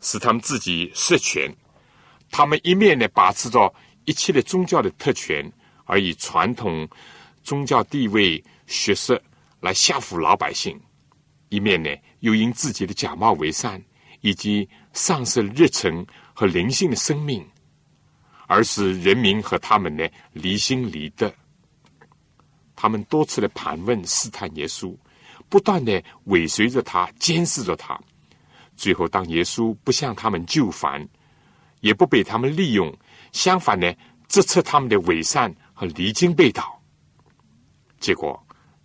[0.00, 1.54] 使他们自己失权。
[2.30, 3.72] 他们一面呢把持着
[4.04, 5.50] 一切的宗教的特权，
[5.84, 6.88] 而以传统
[7.42, 9.20] 宗教地位、学识
[9.60, 10.76] 来吓唬老百姓；
[11.48, 11.88] 一面呢
[12.20, 13.82] 又因自己的假冒为善。
[14.22, 17.46] 以及丧失热忱和灵性的生命，
[18.46, 21.32] 而使人民和他们呢离心离德。
[22.74, 24.94] 他们多次的盘问试探耶稣，
[25.48, 27.98] 不断的尾随着他，监视着他。
[28.76, 31.08] 最后，当耶稣不向他们就范，
[31.80, 32.94] 也不被他们利用，
[33.32, 33.90] 相反呢，
[34.28, 36.78] 直斥他们的伪善和离经背道。
[37.98, 38.38] 结果，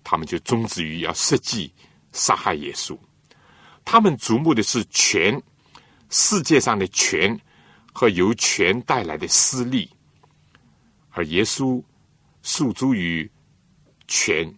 [0.04, 1.74] 他们就终止于要设计
[2.14, 2.98] 杀害耶稣。
[3.84, 5.42] 他们瞩目的是权，
[6.10, 7.38] 世界上的权
[7.92, 9.90] 和由权带来的私利，
[11.10, 11.82] 而耶稣
[12.42, 13.30] 诉诸于
[14.08, 14.52] 权，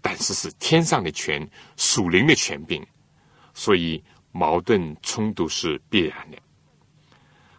[0.00, 2.84] 但是是天上的权、属灵的权柄，
[3.54, 6.38] 所以矛盾冲突是必然的。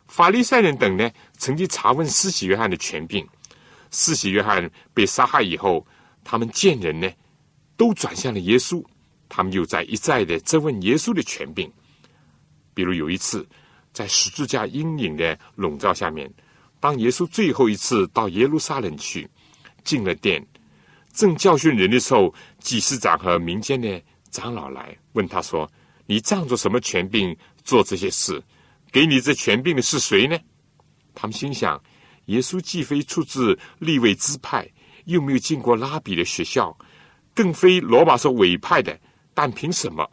[0.08, 3.28] 法利赛人等呢，曾经查问施洗约翰的权柄，
[3.92, 5.86] 施洗约翰被杀害以后，
[6.24, 7.10] 他们见人呢，
[7.78, 8.84] 都转向了耶稣。
[9.32, 11.72] 他们又在一再的质问耶稣的权柄，
[12.74, 13.48] 比如有一次，
[13.92, 16.32] 在十字架阴影的笼罩下面，
[16.80, 19.30] 当耶稣最后一次到耶路撒冷去，
[19.84, 20.46] 进了殿，
[21.14, 25.70] 正教训人的时候，祭司长和民间的长老来问他说
[26.06, 28.42] ：“你仗着什么权柄做这些事？
[28.92, 30.38] 给你这权柄的是谁呢？”
[31.14, 31.82] 他们心想：
[32.26, 34.70] 耶稣既非出自立位支派，
[35.06, 36.78] 又没有进过拉比的学校，
[37.34, 38.98] 更非罗马所委派的。
[39.34, 40.10] 但凭什么，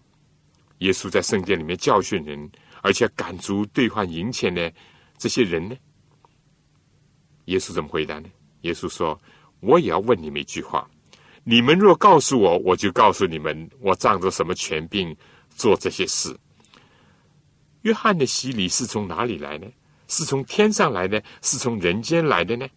[0.78, 2.50] 耶稣在圣殿里面教训人，
[2.86, 4.72] 而且赶足兑换银钱的
[5.18, 5.76] 这些人呢？
[7.46, 8.28] 耶稣怎么回答呢？
[8.60, 9.20] 耶稣说
[9.58, 10.88] ：“我也要问你们一句话，
[11.42, 15.16] 你们若告诉我，我就告诉你们，我仗着什么权柄
[15.50, 16.38] 做这些事。”
[17.82, 19.66] 约翰的洗礼是从哪里来呢？
[20.06, 22.68] 是从天上来的，是从人间来的呢？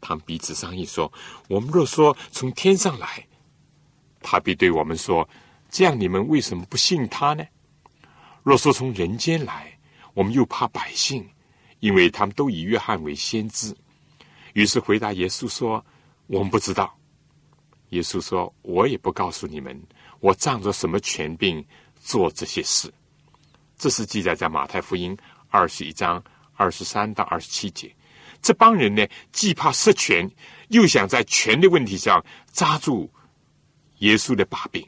[0.00, 1.12] 他们彼此商议说
[1.48, 3.24] ：“我们若说从天上来。”
[4.20, 5.28] 他必对我们说
[5.70, 7.44] ：“这样你们为什么不信他呢？
[8.42, 9.78] 若说从人间来，
[10.14, 11.28] 我们又怕百姓，
[11.80, 13.76] 因为他们都以约翰为先知。
[14.54, 15.84] 于是回答耶稣说
[16.26, 16.96] ：‘我们不知道。’
[17.90, 19.80] 耶稣说：‘我也不告诉你们，
[20.20, 21.64] 我仗着什么权柄
[22.00, 22.92] 做这些事。’
[23.76, 25.16] 这是记载在马太福音
[25.48, 26.22] 二十一章
[26.54, 27.94] 二十三到二十七节。
[28.42, 30.30] 这帮人呢，既怕失权，
[30.68, 33.10] 又想在权的问题上抓住。”
[33.98, 34.86] 耶稣的把柄。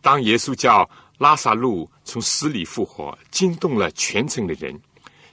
[0.00, 4.78] 当耶稣叫拉萨路从死里复活，惊动了全城的人。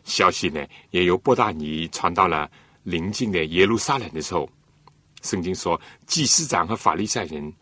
[0.04, 2.50] 消息呢，也由波大尼传到了
[2.84, 4.50] 邻近的耶路撒冷的时候，
[5.22, 7.54] 圣经说，祭司长和法利赛人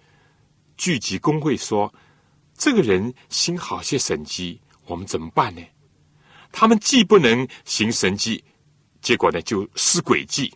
[0.77, 1.93] 聚集公会说
[2.57, 5.61] ：“这个人行好些神迹，我们怎么办呢？”
[6.51, 8.43] 他们既不能行神迹，
[9.01, 10.51] 结果呢，就施诡计。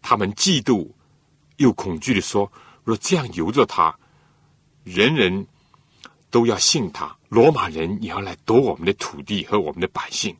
[0.00, 0.90] 他们嫉妒
[1.56, 2.50] 又恐惧的说。
[2.84, 3.98] 若这样由着他，
[4.82, 5.46] 人人
[6.34, 10.36] 都要信他，罗马人也要来夺我们的土地和我们的百姓。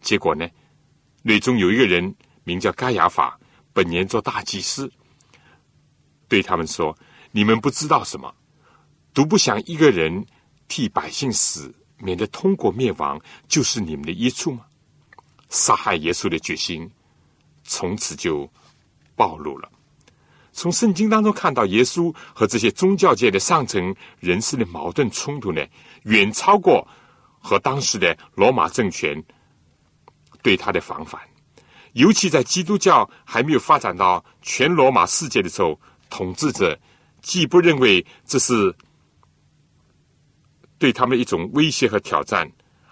[0.00, 0.44] 结果呢，
[1.22, 3.38] 内中有一个人名叫盖亚法，
[3.72, 4.90] 本年做大祭司，
[6.26, 6.98] 对他们说
[7.30, 8.34] ：“你们不知道什么，
[9.14, 10.26] 独不想一个人
[10.66, 14.66] 替百姓死，免得通过灭亡，就是你们的益处吗？”
[15.48, 16.90] 杀害耶稣的决心
[17.62, 18.50] 从此就
[19.14, 19.70] 暴露了。
[20.54, 25.66] 从圣经当中看到，耶稣和这些宗教界的上层人士的矛盾冲突呢，
[26.02, 26.86] 远超过
[27.40, 29.20] 和当时的罗马政权
[30.42, 31.18] 对他的防范。
[31.94, 36.78] 尤其在基督教还没有发展到全罗马世界的时候，统治者
[37.22, 38.74] 既不认为这是
[40.78, 42.46] 对他们一种威胁和挑战，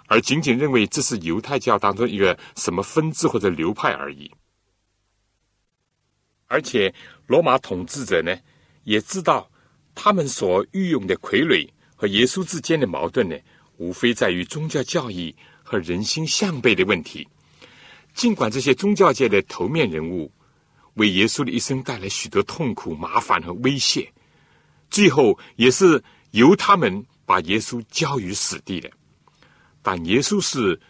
[0.07, 4.31] 而仅仅认为这是犹太教当中一个什么分支或者流派而已，
[6.47, 6.95] 而且。
[7.31, 8.37] 罗马统治者呢，
[8.83, 9.49] 也知道
[9.95, 13.37] 他们所御用的傀儡和耶稣之间的矛盾呢，
[13.77, 17.29] 无非在于宗教教义和人心向背的问题。
[18.15, 20.29] 尽管这些宗教界的头面人物
[20.95, 24.13] 为耶稣的一生带来许多痛苦、麻烦和威胁，
[24.91, 28.91] 最后也是由他们把耶稣交于死地的。
[29.83, 30.81] 但耶稣是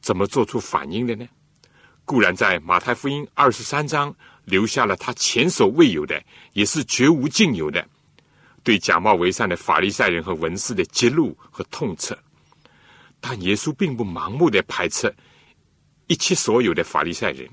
[0.00, 1.26] 怎么做出反应的呢？
[2.04, 4.14] 固然在马太福音二十三章
[4.44, 7.86] 留下了他前所未有的，也是绝无仅有的，
[8.62, 12.16] 对假冒为善的法利赛人和文士的揭露和痛斥。
[13.20, 15.14] 但耶稣并不盲目的排斥
[16.08, 17.48] 一切所有的法利赛人。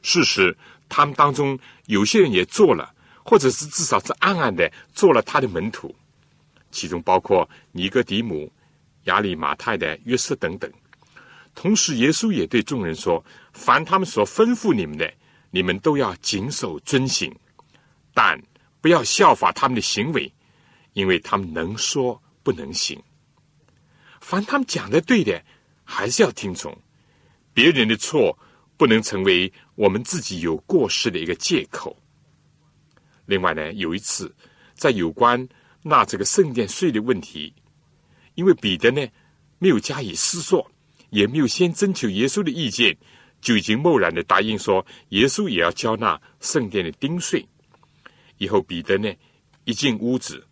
[0.00, 0.56] 事实，
[0.88, 5.94] 他们当中有些人也做了，或者是至少是暗暗的做了他的门徒，
[6.70, 8.52] 其中包括尼哥底母、
[9.04, 10.70] 亚里马泰的约瑟等等。
[11.54, 15.12] 同时，耶稣也对众人说：“凡他们所吩咐你们的，
[15.54, 17.32] 你们都要谨守遵行，
[18.14, 18.42] 但
[18.80, 20.32] 不要效法他们的行为，
[20.94, 23.00] 因为他们能说不能行。
[24.20, 25.44] 凡他们讲的对的，
[25.84, 26.76] 还是要听从。
[27.52, 28.36] 别人的错
[28.78, 31.96] 不能成为我们自己有过失的一个借口。
[33.26, 34.34] 另外呢，有一次
[34.74, 35.46] 在有关
[35.82, 37.54] 纳这个圣殿税的问题，
[38.34, 39.06] 因为彼得呢
[39.58, 40.66] 没有加以思索。”
[41.12, 42.96] 也没有先征求耶稣的意见，
[43.42, 47.46] 就已经贸然的答应说耶稣也要交纳圣殿的丁税。
[48.38, 49.12] 以后彼得呢
[49.64, 50.42] 一进屋子，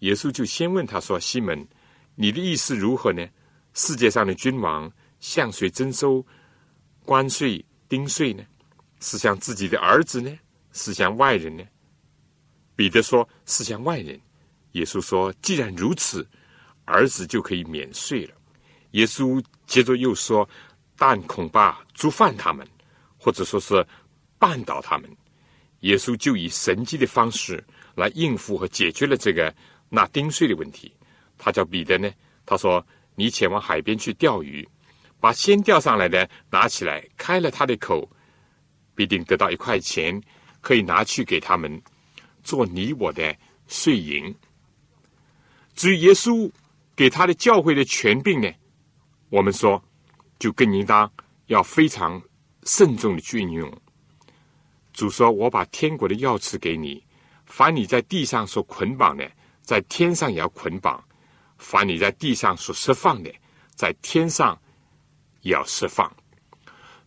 [0.00, 1.66] 耶稣就先问他说：“西门，
[2.16, 3.24] 你的意思如何呢？
[3.74, 6.24] 世界上的君王向谁征收
[7.04, 8.42] 关税丁税呢？
[9.00, 10.36] 是向自己的儿子呢？
[10.72, 11.62] 是向外人呢？”
[12.74, 14.20] 彼得说：“是向外人。”
[14.72, 16.26] 耶稣说：“既然如此，
[16.84, 18.34] 儿子就可以免税了。”
[18.92, 20.48] 耶稣接着又说
[20.98, 22.66] ：“但恐怕触犯他们，
[23.16, 23.86] 或者说是
[24.38, 25.08] 绊倒他们。”
[25.82, 29.54] 耶稣就以神迹的方式来应付和解决了这个
[29.88, 30.92] 纳丁税的问题。
[31.38, 32.10] 他叫彼得呢，
[32.44, 32.84] 他说
[33.14, 34.68] ：“你前往海边去钓鱼，
[35.20, 38.10] 把先钓上来的拿起来，开了他的口，
[38.96, 40.20] 必定得到一块钱，
[40.60, 41.80] 可以拿去给他们
[42.42, 43.32] 做你我的
[43.68, 44.34] 税银。”
[45.76, 46.50] 至于耶稣
[46.96, 48.50] 给他的教会的权柄呢？
[49.30, 49.80] 我们说，
[50.38, 51.10] 就更应当
[51.46, 52.20] 要非常
[52.64, 53.82] 慎重的去运用。
[54.92, 57.04] 主说：“我把天国的钥匙给你，
[57.46, 59.30] 凡你在地上所捆绑的，
[59.62, 60.98] 在天上也要捆绑；
[61.58, 63.32] 凡你在地上所释放的，
[63.74, 64.60] 在天上
[65.42, 66.10] 也要释放。”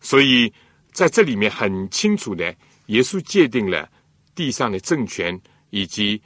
[0.00, 0.52] 所以
[0.92, 2.54] 在这里面很清楚的，
[2.86, 3.90] 耶稣界定了
[4.34, 5.40] 地上的政权
[5.70, 6.20] 以及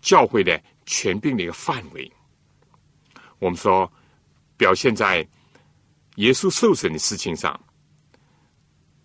[0.00, 2.10] 教会的权柄的一个范围。
[3.38, 3.90] 我们说。
[4.58, 5.22] 表现在
[6.16, 7.58] 耶稣受审的事情上，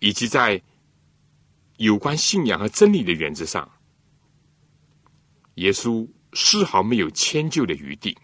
[0.00, 0.60] 以及在
[1.76, 3.70] 有关信仰和真理的原则上，
[5.54, 8.16] 耶稣丝毫没有迁就的余地。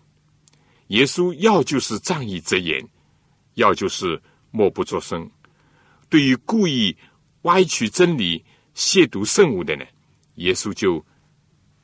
[0.89, 2.83] 耶稣要就是仗义直言，
[3.55, 4.21] 要就是
[4.51, 5.31] 默不作声。
[6.09, 6.97] 对于故意
[7.43, 8.43] 歪曲真理、
[8.75, 9.85] 亵渎圣物的呢，
[10.37, 11.05] 耶稣就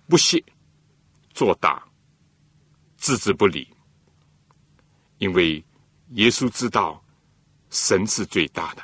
[0.09, 0.43] 不屑
[1.35, 1.87] 做大，
[2.97, 3.69] 置之不理。
[5.19, 5.63] 因为
[6.11, 7.03] 耶稣知道
[7.71, 8.83] 神是最大的。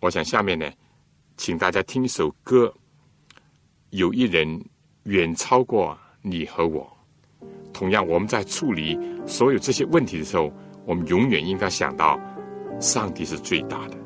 [0.00, 0.68] 我想下面呢，
[1.36, 2.72] 请大家听一首歌。
[3.90, 4.64] 有一人
[5.04, 6.90] 远超过你和我。
[7.72, 10.52] 同样，我们在处理所有这些问题的时候，
[10.86, 12.18] 我们永远应该想到，
[12.80, 13.96] 上帝是最大的。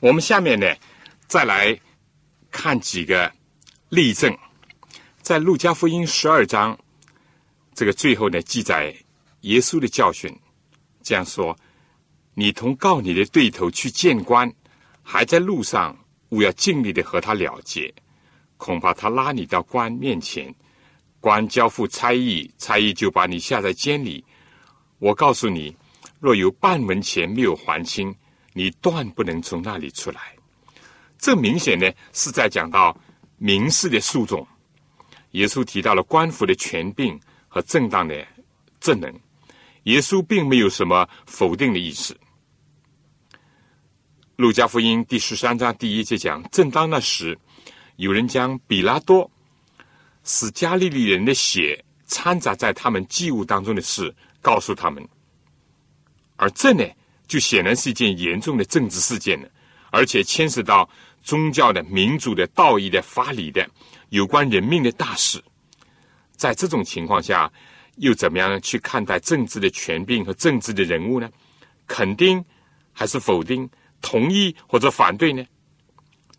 [0.00, 0.66] 我们下面呢，
[1.26, 1.78] 再来
[2.50, 3.32] 看几个
[3.88, 4.36] 例证，
[5.22, 6.78] 在路加福音十二章
[7.74, 8.94] 这个最后呢，记载
[9.40, 10.30] 耶稣的教训，
[11.02, 11.56] 这样说：
[12.34, 14.52] 你同告你的对头去见官，
[15.02, 15.96] 还在路上，
[16.28, 17.92] 务要尽力的和他了结，
[18.58, 20.54] 恐怕他拉你到官面前，
[21.20, 24.22] 官交付差役，差役就把你下在监里。
[24.98, 25.74] 我告诉你，
[26.20, 28.14] 若有半文钱没有还清，
[28.56, 30.34] 你断不能从那里出来。
[31.18, 32.98] 这明显呢是在讲到
[33.36, 34.46] 民事的诉讼。
[35.32, 38.26] 耶稣提到了官府的权柄和正当的
[38.80, 39.14] 正能，
[39.82, 42.16] 耶稣并没有什么否定的意思。
[44.36, 47.38] 路加福音第十三章第一节讲：正当那时，
[47.96, 49.30] 有人将比拉多
[50.24, 55.06] 使加利利人的血掺杂在他们祭物当中的事告诉他们，
[56.36, 56.84] 而这呢，
[57.26, 59.48] 就显然是一件严重的政治事件了，
[59.90, 60.88] 而且牵涉到
[61.22, 63.68] 宗教的、民主的、道义的、法理的
[64.10, 65.42] 有关人命的大事。
[66.36, 67.50] 在这种情况下，
[67.96, 71.30] 又怎么样去看待政治的权柄和政治的人物呢？
[71.86, 72.44] 肯定
[72.92, 73.68] 还是否定？
[74.02, 75.44] 同意或者反对呢？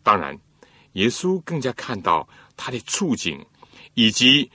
[0.02, 0.38] 当然，
[0.92, 2.26] 耶稣更加看到
[2.56, 3.44] 他的处境，
[3.94, 4.50] 以及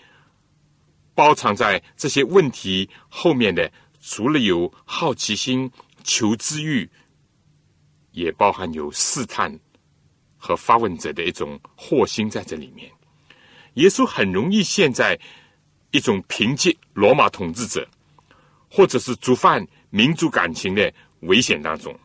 [1.14, 3.72] 包藏在这些问题后面的，
[4.02, 5.70] 除了有好奇心、
[6.04, 6.90] 求知欲，
[8.12, 9.58] 也包含有试探
[10.38, 12.92] 和发问者的一种惑心在这里面。
[13.76, 15.20] 耶稣很容易陷在
[15.92, 17.88] 一种凭借罗马统治者，
[18.70, 21.98] 或者是触犯民族感情的危险当中。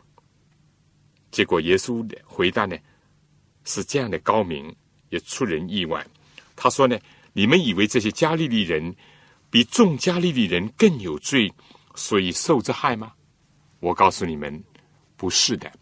[1.31, 2.77] 结果，耶稣的回答呢
[3.65, 4.75] 是这样的高明，
[5.11, 6.07] 也出人意外。
[6.57, 6.99] 他说呢
[7.35, 8.97] ：“你们以为这些加利利人
[9.51, 11.53] 比众加利利人更有罪，
[11.95, 13.13] 所以受这害吗？
[13.81, 14.63] 我告诉你们，
[15.17, 15.73] 不是的。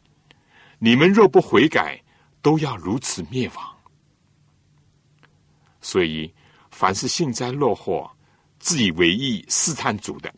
[0.79, 2.03] 你们若不悔改，
[2.43, 3.77] 都要如此灭亡。
[5.81, 6.33] 所以，
[6.71, 8.11] 凡是幸灾乐祸、
[8.59, 10.35] 自以为意、试探主的，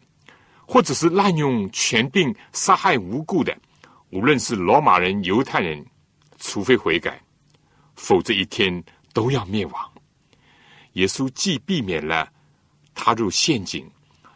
[0.67, 3.59] 或者是滥用权柄杀害无辜的，
[4.11, 5.85] 无论是罗马人、犹太人，
[6.39, 7.21] 除非悔改，
[7.97, 8.83] 否则一天
[9.13, 9.93] 都要灭亡。
[10.93, 12.33] 耶稣既避免了
[12.95, 13.91] 踏入陷阱，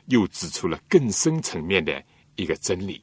[0.06, 2.02] 又指出了更深层面的
[2.36, 3.02] 一个真理。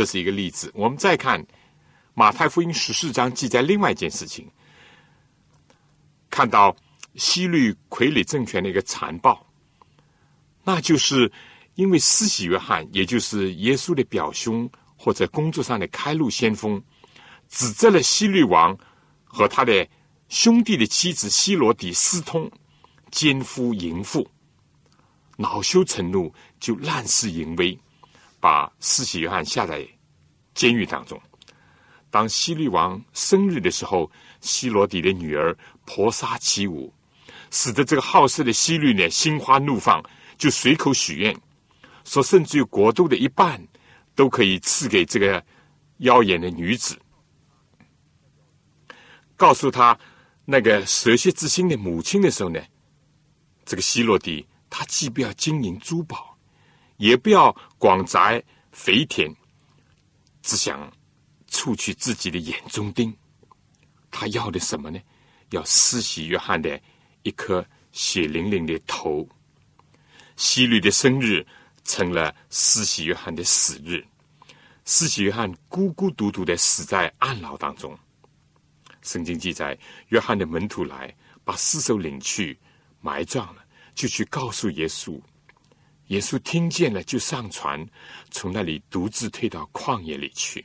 [0.00, 0.72] 这是一个例子。
[0.74, 1.46] 我们再看
[2.14, 4.50] 马太福音十四章记载另外一件事情，
[6.30, 6.74] 看到
[7.16, 9.46] 西律傀儡政权的一个残暴，
[10.64, 11.30] 那就是
[11.74, 16.82] 因为施洗约翰，也就是耶稣的表兄或者工作上的开路先锋，
[17.50, 18.74] 指责了西律王
[19.24, 19.86] 和他的
[20.30, 22.50] 兄弟的妻子希罗底私通，
[23.10, 24.26] 奸夫淫妇，
[25.36, 27.78] 恼羞成怒，就滥施淫威。
[28.40, 29.86] 把四喜约翰下在
[30.54, 31.20] 监狱当中。
[32.10, 34.10] 当希律王生日的时候，
[34.40, 36.92] 希罗底的女儿婆沙起舞，
[37.50, 40.02] 使得这个好色的希律呢心花怒放，
[40.36, 41.36] 就随口许愿，
[42.04, 43.64] 说甚至于国都的一半
[44.16, 45.44] 都可以赐给这个
[45.98, 46.98] 妖艳的女子，
[49.36, 49.96] 告诉他
[50.44, 52.60] 那个蛇蝎之心的母亲的时候呢，
[53.64, 56.28] 这个希罗底他既不要金银珠宝。
[56.96, 59.34] 也不要广宅肥田，
[60.42, 60.92] 只想
[61.46, 63.10] 除去自己的眼中钉。
[64.10, 65.00] 他要的什么呢？
[65.48, 66.78] 要施洗约翰的
[67.22, 69.26] 一颗血淋淋的头。
[70.36, 71.46] 希律的生日
[71.82, 74.06] 成了施洗约翰的死日。
[74.84, 77.98] 施洗约翰孤孤独独的死在暗牢当中。
[79.00, 79.78] 圣经记载，
[80.08, 82.58] 约翰的门徒来把尸首领去
[83.00, 83.64] 埋葬了，
[83.94, 85.18] 就去告诉耶稣。
[86.10, 87.84] 耶稣听见了，就上船，
[88.30, 90.64] 从那里独自退到旷野里去。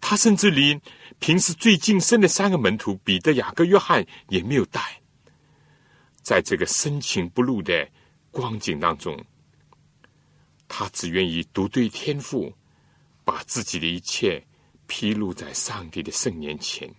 [0.00, 0.78] 他甚至连
[1.18, 5.00] 平时最近身的三个门徒彼得、雅各、约翰也没有带。
[6.22, 7.88] 在这个深情不露的
[8.30, 9.18] 光景当中，
[10.68, 12.52] 他只愿意独对天父，
[13.24, 14.44] 把自己的一切
[14.86, 16.90] 披露在上帝的圣年前。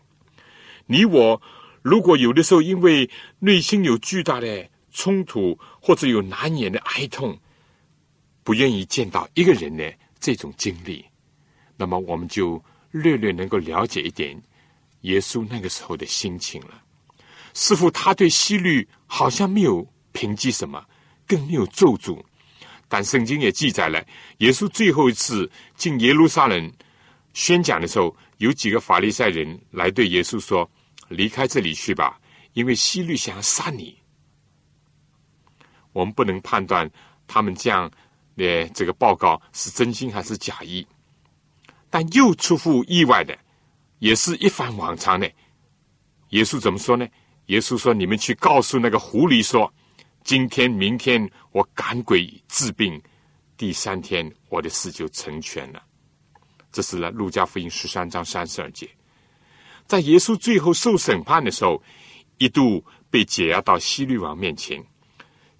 [0.88, 1.40] 你我
[1.84, 7.38] 如果有的时候因为内心有巨大的冲突，或者有难言的哀痛，
[8.44, 11.06] 不愿意见到一个人的这种经历，
[11.78, 12.60] 那么我们就
[12.90, 14.36] 略略能够了解一点
[15.02, 16.82] 耶稣那个时候的心情了。
[17.54, 20.84] 似乎他对希律好像没有评击什么，
[21.28, 22.20] 更没有咒诅。
[22.88, 24.04] 但圣经也记载了，
[24.40, 26.74] 耶稣最后一次进耶路撒冷
[27.36, 30.68] 宣讲的时候，有几个法利赛人来对耶稣说
[31.10, 32.20] ：“离开这里去吧，
[32.54, 33.96] 因为希律想要杀你。”
[35.96, 36.92] 我们不能判断
[37.26, 37.90] 他们这样
[38.36, 40.86] 的这个报告是真心还是假意，
[41.90, 43.34] 但又出乎意外的，
[44.00, 45.32] 也是一反往常的。
[46.32, 47.08] 耶稣怎么说呢？
[47.46, 49.74] 耶稣说：“你们去告诉那个狐狸说。”
[50.26, 53.02] 今天、明天我赶鬼治病，
[53.56, 55.82] 第三天我的事就成全了。
[56.72, 58.90] 这是呢，《路加福音》十三章三十二节。
[59.86, 61.82] 在耶稣最后受审判的时候，
[62.40, 64.84] 一度被解押到希律王面前。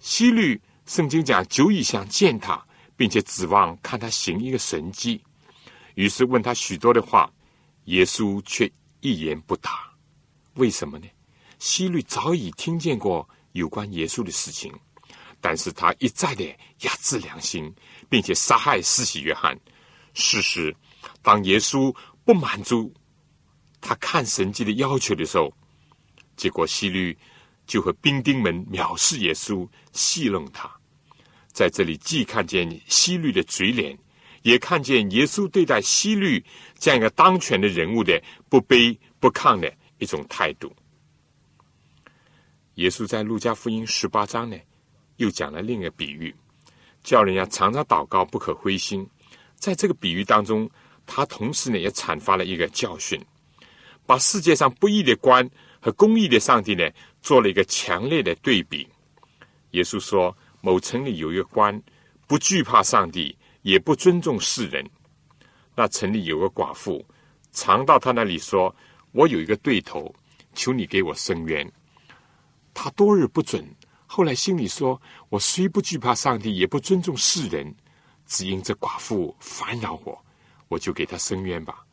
[0.06, 2.64] 希律圣经讲久已想见他，
[2.96, 5.20] 并且指望看他行一个神迹，
[5.96, 7.28] 于是问他许多的话，
[7.86, 9.92] 耶稣却一言不答。
[10.54, 11.08] 为什么呢？
[11.58, 13.28] 希律早已听见过。
[13.50, 14.72] 有关耶稣的事情，
[15.40, 16.44] 但是他一再的
[16.82, 17.74] 压制良心，
[18.08, 19.58] 并且杀害四喜约翰。
[20.14, 20.76] 事实，
[21.20, 21.92] 当耶稣
[22.24, 22.94] 不满足
[23.80, 25.52] 他看神迹的要求的时候，
[26.36, 27.16] 结果希律
[27.66, 30.70] 就和兵丁们藐视耶稣，戏弄他。
[31.52, 33.98] 在这里，既看见希律的嘴脸，
[34.42, 36.44] 也看见耶稣对待希律
[36.78, 40.70] 这样一个当权的人物的不卑不亢的一种态度。
[42.74, 44.56] 耶稣在路加福音十八章呢，
[45.16, 46.34] 又讲了另一个比喻，
[47.02, 49.08] 叫人家常常祷告，不可灰心。
[49.54, 50.70] 在这个比喻当中，
[51.06, 53.18] 他同时呢也阐发了一个教训，
[54.04, 55.48] 把世界上不义的官
[55.80, 56.86] 和公义的上帝呢
[57.26, 58.88] 做了一个强烈的对比。
[59.72, 61.82] 耶稣说，某城里有一个官，
[62.28, 64.88] 不惧怕上帝，也不尊重世人。
[65.74, 67.04] 那城里有个寡妇，
[67.50, 68.72] 常到他那里说
[69.10, 70.14] ：“我有一个对头，
[70.54, 71.68] 求你给我伸冤。”
[72.72, 73.68] 他多日不准，
[74.06, 77.74] 后来心里说：“我虽不惧怕上帝，也不尊重世人，
[78.28, 80.24] 只因这寡妇烦扰我，
[80.68, 81.84] 我就给他伸冤吧，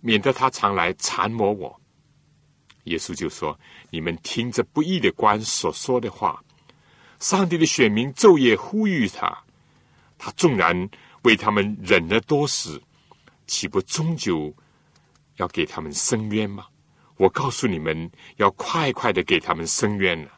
[0.00, 1.80] 免得他常来缠磨我。”
[2.86, 3.56] 耶稣就说
[3.90, 6.42] ：“你们听着不义的官所说的话，
[7.20, 9.44] 上帝的选民昼夜呼吁他，
[10.18, 10.88] 他纵然
[11.22, 12.80] 为他们忍了多时，
[13.46, 14.52] 岂不终究
[15.36, 16.66] 要给他们伸冤吗？”
[17.18, 20.30] 我告诉你们，要快快的给他们伸冤了。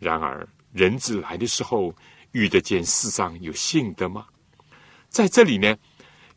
[0.00, 1.94] 然而，人子来的时候，
[2.32, 4.26] 遇得见世上有信的吗？
[5.08, 5.76] 在这里呢，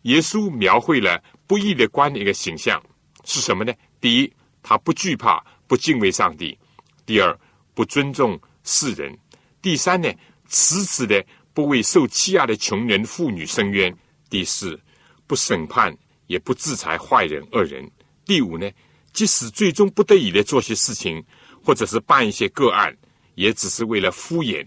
[0.04, 2.80] 耶稣描绘了不义的官的一个形象
[3.24, 3.74] 是什么呢？
[3.99, 4.32] 第一，
[4.64, 6.57] 他不惧怕、不敬畏上帝；
[7.05, 7.38] 第二，
[7.76, 9.14] 不尊重世人；
[9.61, 10.11] 第三呢，
[10.47, 13.93] 迟迟的不为受欺压的穷人、妇女伸冤；
[14.30, 14.80] 第四，
[15.28, 15.95] 不审判
[16.28, 17.86] 也不制裁坏人、恶人；
[18.26, 18.72] 第五呢？
[19.11, 21.24] 即使最终不得已的做些事情，
[21.64, 22.97] 或者是办一些个案，
[23.36, 24.66] 也只是为了敷衍，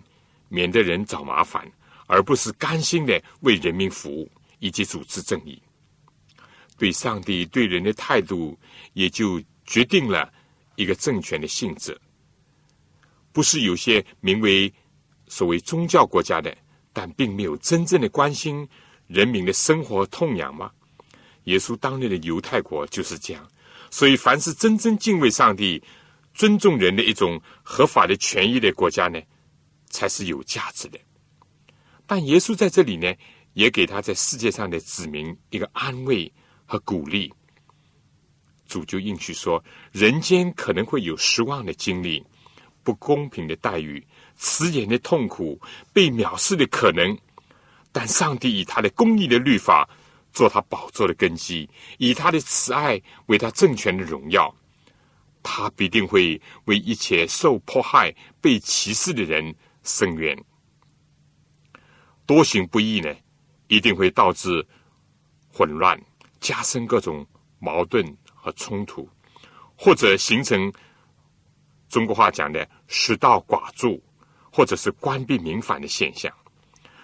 [0.48, 1.68] 免得人找麻烦，
[2.06, 4.30] 而不是甘心的为人民服务
[4.60, 5.60] 以及主持正义。
[6.78, 8.56] 对上帝对人的态度，
[8.92, 10.32] 也就决定了
[10.76, 11.98] 一个政权的性质。
[13.32, 14.72] 不是有些名为
[15.28, 16.56] 所谓宗教国家的，
[16.92, 18.66] 但并没有真正的关心
[19.06, 20.70] 人民的生活痛痒吗？
[21.44, 23.46] 耶稣当年的犹太国就是这样。
[23.90, 25.82] 所以，凡是真正敬畏上帝、
[26.34, 29.20] 尊重人的一种合法的权益的国家呢，
[29.90, 30.98] 才是有价值的。
[32.06, 33.14] 但耶稣在这里呢，
[33.52, 36.32] 也给他在世界上的子民一个安慰
[36.64, 37.32] 和鼓励。
[38.66, 39.62] 主就应许说：
[39.92, 42.24] 人间可能会有失望的经历、
[42.82, 44.04] 不公平的待遇、
[44.36, 45.60] 辞言的痛苦、
[45.92, 47.16] 被藐视的可能，
[47.92, 49.88] 但上帝以他的公义的律法。
[50.32, 54.54] 做他宝座的根基，以他的慈爱为他政权的荣耀，
[55.42, 60.36] 他必定会为一切受迫害、被歧视的人伸冤。
[62.26, 63.16] 多行不义呢，
[63.68, 64.62] 一定会导致
[65.50, 65.98] 混乱，
[66.38, 67.26] 加深各种
[67.58, 68.04] 矛盾
[68.46, 69.08] 和冲突，
[69.76, 70.72] 或者形成
[71.88, 74.00] 中国话讲的失道寡助，
[74.52, 76.32] 或者是官逼民反的现象。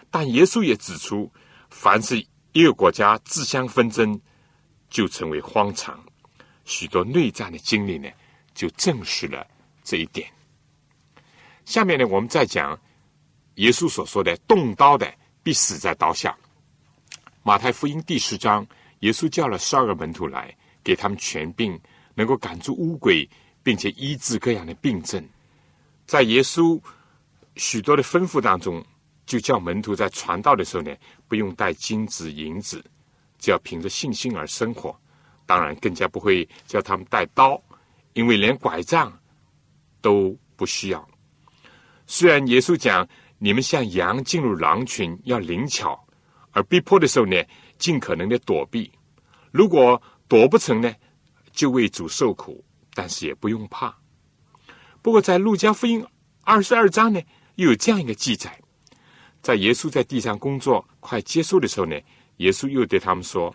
[0.08, 1.28] 但耶稣也指出，
[1.68, 2.24] 凡是。
[2.54, 4.20] 一个国家自相纷争，
[4.90, 6.04] 就成为荒场。
[6.66, 8.10] 许多内战的经历呢，
[8.52, 9.46] 就证实了
[9.82, 10.30] 这一点。
[11.64, 12.78] 下面呢，我们再讲
[13.54, 15.10] 耶稣所说的“动刀的
[15.42, 16.36] 必死在刀下”。
[17.42, 18.66] 马太福音第十章
[19.00, 21.78] 耶稣叫了十二个门徒来，给他们权柄，
[22.14, 23.28] 能够赶出污鬼，
[23.62, 25.26] 并且医治各样的病症。
[26.06, 26.80] 在耶稣
[27.56, 28.84] 许多的吩咐当中，
[29.24, 30.94] 就叫门徒在传道的时候呢，
[31.28, 32.84] 不用带金子银子，
[33.38, 34.98] 只要凭着信心而生活。
[35.46, 37.62] 当然，更加不会叫他们带刀，
[38.14, 39.16] 因为连拐杖
[40.00, 41.08] 都不需要。
[42.06, 43.08] 虽然耶稣讲
[43.38, 45.98] 你们像羊进入狼群要灵巧，
[46.50, 47.36] 而逼迫的时候呢，
[47.78, 48.90] 尽可能的躲避。
[49.50, 50.00] 如果
[50.32, 50.90] 躲不成呢，
[51.52, 52.64] 就为主受苦，
[52.94, 53.94] 但是也不用怕。
[55.02, 56.02] 不过在路加福音
[56.40, 57.20] 二十二章呢，
[57.56, 58.58] 又有这样一个记载：
[59.42, 62.00] 在耶稣在地上工作快结束的时候呢，
[62.38, 63.54] 耶稣又对他们说。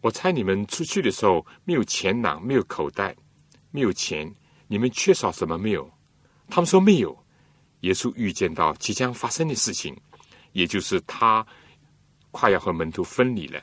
[0.00, 3.14] 我猜你们出去的时候没有钱囊，没有口袋，
[3.70, 4.34] 没有钱，
[4.66, 5.90] 你们缺少什么没有？
[6.48, 7.14] 他们说没有。
[7.80, 9.94] 耶稣预见到即将发生的事情，
[10.52, 11.46] 也就是他
[12.30, 13.60] 快要和门徒分离了，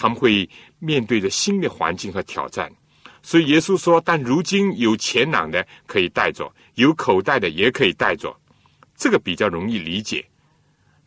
[0.00, 2.72] 他们会面对着新的环境和挑战。
[3.20, 8.32] 所以耶稣说：“但如今有钱囊的可以带着，有口袋的也可以带着，
[8.96, 10.24] 这个比较容易理解。”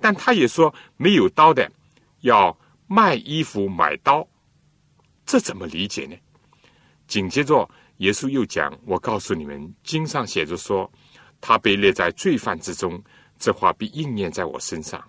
[0.01, 1.71] 但他也说：“没有刀的
[2.19, 4.27] 要卖衣服买刀。”
[5.25, 6.15] 这怎么理解呢？
[7.07, 7.67] 紧接着，
[7.97, 10.91] 耶稣又讲：“我告诉你们，经上写着说，
[11.39, 13.01] 他被列在罪犯之中，
[13.39, 15.01] 这话必应验在我身上，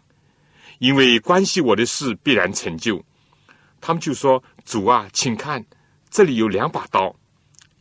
[0.79, 3.05] 因为关系我的事必然成就。”
[3.83, 5.67] 他们就说：“主啊，请看，
[6.09, 7.15] 这里有两把刀。”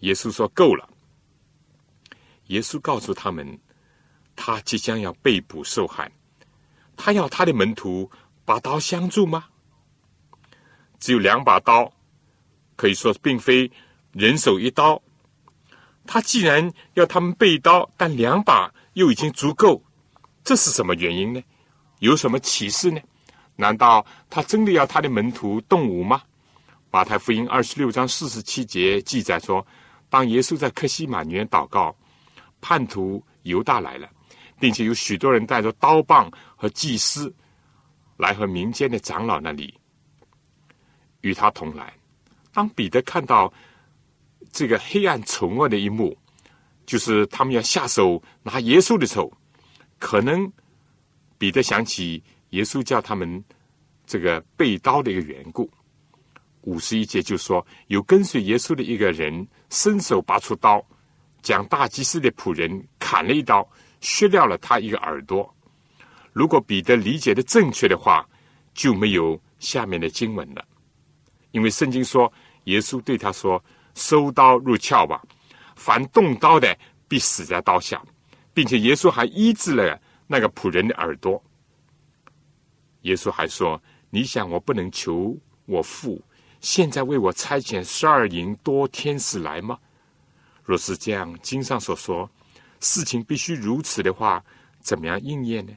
[0.02, 0.90] 耶稣说：“够了。”
[2.48, 3.60] 耶稣告诉他们，
[4.36, 6.12] 他即将要被捕受害，
[6.98, 8.10] 他要他的门徒
[8.44, 9.46] 把刀相助吗？
[11.00, 11.94] 只有两把刀。
[12.76, 13.72] 可以说，并非
[14.12, 15.00] 人手一刀。
[16.08, 19.84] 他既然要他们备刀，但两把又已经足够，
[20.44, 21.44] 这是什么原因呢？
[22.00, 23.00] 有什么启示呢？
[23.62, 26.24] 难道他真的要他的门徒动武吗？
[26.90, 29.66] 马太福音二十六章四十七节记载说，
[30.10, 31.96] 当耶稣在克西马园祷告，
[32.60, 34.10] 叛徒犹大来了，
[34.60, 37.32] 并且有许多人带着刀棒和祭司
[38.18, 39.72] 来和民间的长老那里
[41.22, 41.94] 与他同来。
[42.52, 43.54] 当彼得看到
[44.52, 46.18] 这个黑暗丑恶的一幕，
[46.88, 49.32] 就是他们要下手拿耶稣的时候，
[50.00, 50.52] 可能
[51.38, 52.22] 彼得想起
[52.52, 53.44] 耶稣叫他们
[54.06, 55.70] 这个背刀的一个缘故。
[56.62, 60.82] 五十一节就说，有跟随耶稣的一个人伸手拔出刀，
[61.42, 63.68] 将大祭司的仆人砍了一刀，
[64.00, 65.52] 削掉了他一个耳朵。
[66.32, 68.26] 如果彼得理解的正确的话，
[68.74, 70.64] 就没有下面的经文了。
[71.52, 72.32] 因为圣经说，
[72.66, 73.62] 耶稣对他说
[73.96, 75.22] ：“收刀入鞘吧，
[75.76, 76.78] 凡动刀的
[77.08, 78.02] 必死在刀下。”
[78.54, 81.42] 并且耶稣还医治了那个仆人的耳朵。
[83.02, 86.22] 耶稣还说：“你想我不能求我父
[86.60, 89.78] 现在为我差遣十二营多天使来吗？
[90.64, 92.30] 若是这样，经上所说
[92.80, 94.44] 事情必须如此的话，
[94.80, 95.74] 怎么样应验呢？”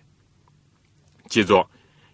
[1.29, 1.69] 接着，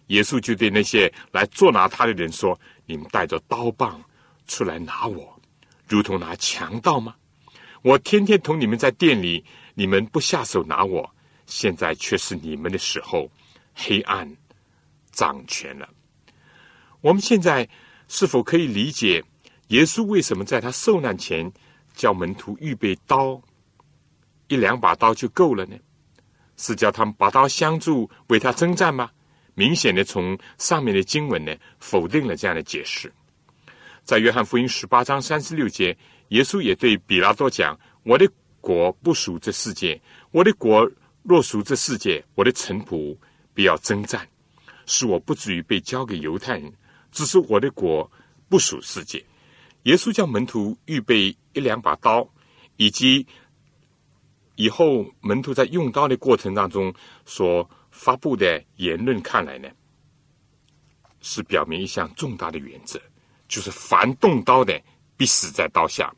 [0.07, 2.59] 耶稣就对那些来捉拿他的人说。
[2.87, 4.03] 你们带着刀棒
[4.47, 5.39] 出来拿我，
[5.87, 7.15] 如同拿强盗吗？
[7.83, 9.45] 我天天同你们在店里，
[9.75, 11.09] 你们不下手拿我，
[11.45, 13.31] 现在却是你们的时候，
[13.73, 14.29] 黑暗
[15.11, 15.87] 掌权了。
[17.01, 17.67] 我们现在
[18.07, 19.23] 是否可以理解
[19.67, 21.51] 耶稣为什么在他受难前
[21.93, 23.41] 叫门徒预备刀，
[24.47, 25.75] 一两把刀就够了呢？
[26.57, 29.09] 是叫他们拔刀相助，为他征战吗？
[29.55, 33.11] 明显的从上面的经文呢否定了这样的解释。
[34.03, 35.97] 在约翰福音十八章三十六节，
[36.29, 39.99] 耶稣也对比拉多讲：“我的国不属这世界，
[40.31, 40.89] 我的国
[41.23, 43.17] 若属这世界，我的臣仆
[43.53, 44.27] 必要征战，
[44.91, 46.73] 使我不至于被交给犹太人。
[47.11, 48.11] 只是我的国
[48.49, 49.23] 不属世界。”
[49.83, 52.27] 耶稣叫门徒预备一两把刀，
[52.75, 53.25] 以及
[54.55, 56.93] 以后门徒在用刀的过程当中
[57.25, 57.69] 所。
[57.93, 59.67] 发布的言论看来呢，
[61.19, 62.97] 是表明一项重大的原则，
[63.49, 64.81] 就是凡动刀的
[65.17, 66.09] 必死在刀下，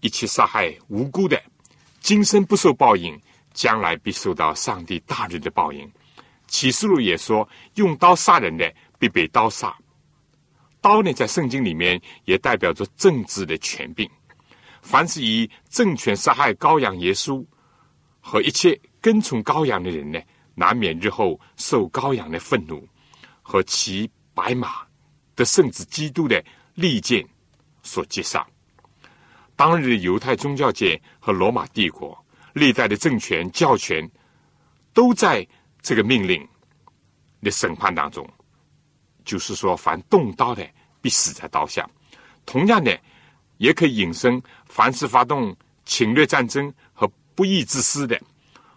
[0.00, 1.42] 一切杀害无辜的，
[1.98, 3.18] 今生不受报应，
[3.54, 5.90] 将来必受到上帝大人的报应。
[6.50, 9.74] 启示录也说，用刀杀人的必被刀杀。
[10.82, 14.10] 刀呢，在圣经里面也代表着政治的权柄，
[14.82, 17.44] 凡是以政权杀害羔羊耶稣
[18.20, 20.20] 和一切跟从羔羊的人呢。
[20.56, 22.86] 难免日后受羔羊的愤怒
[23.40, 24.82] 和骑白马
[25.34, 26.44] 的圣子基督的
[26.74, 27.26] 利剑
[27.82, 28.46] 所击杀。
[29.56, 32.18] 当日犹太宗教界和罗马帝国
[32.52, 34.06] 历代的政权教权
[34.92, 35.46] 都在
[35.82, 36.46] 这个命令
[37.42, 38.28] 的审判当中，
[39.24, 40.68] 就是说，凡动刀的
[41.00, 41.88] 必死在刀下。
[42.44, 42.98] 同样的，
[43.58, 48.20] 也可以引申：凡是发动侵略战争和不义之师的，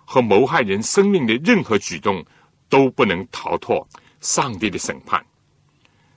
[0.06, 2.24] 和谋害人生命的任何举动，
[2.70, 3.88] 都不能逃脱
[4.22, 5.26] 上帝的审判。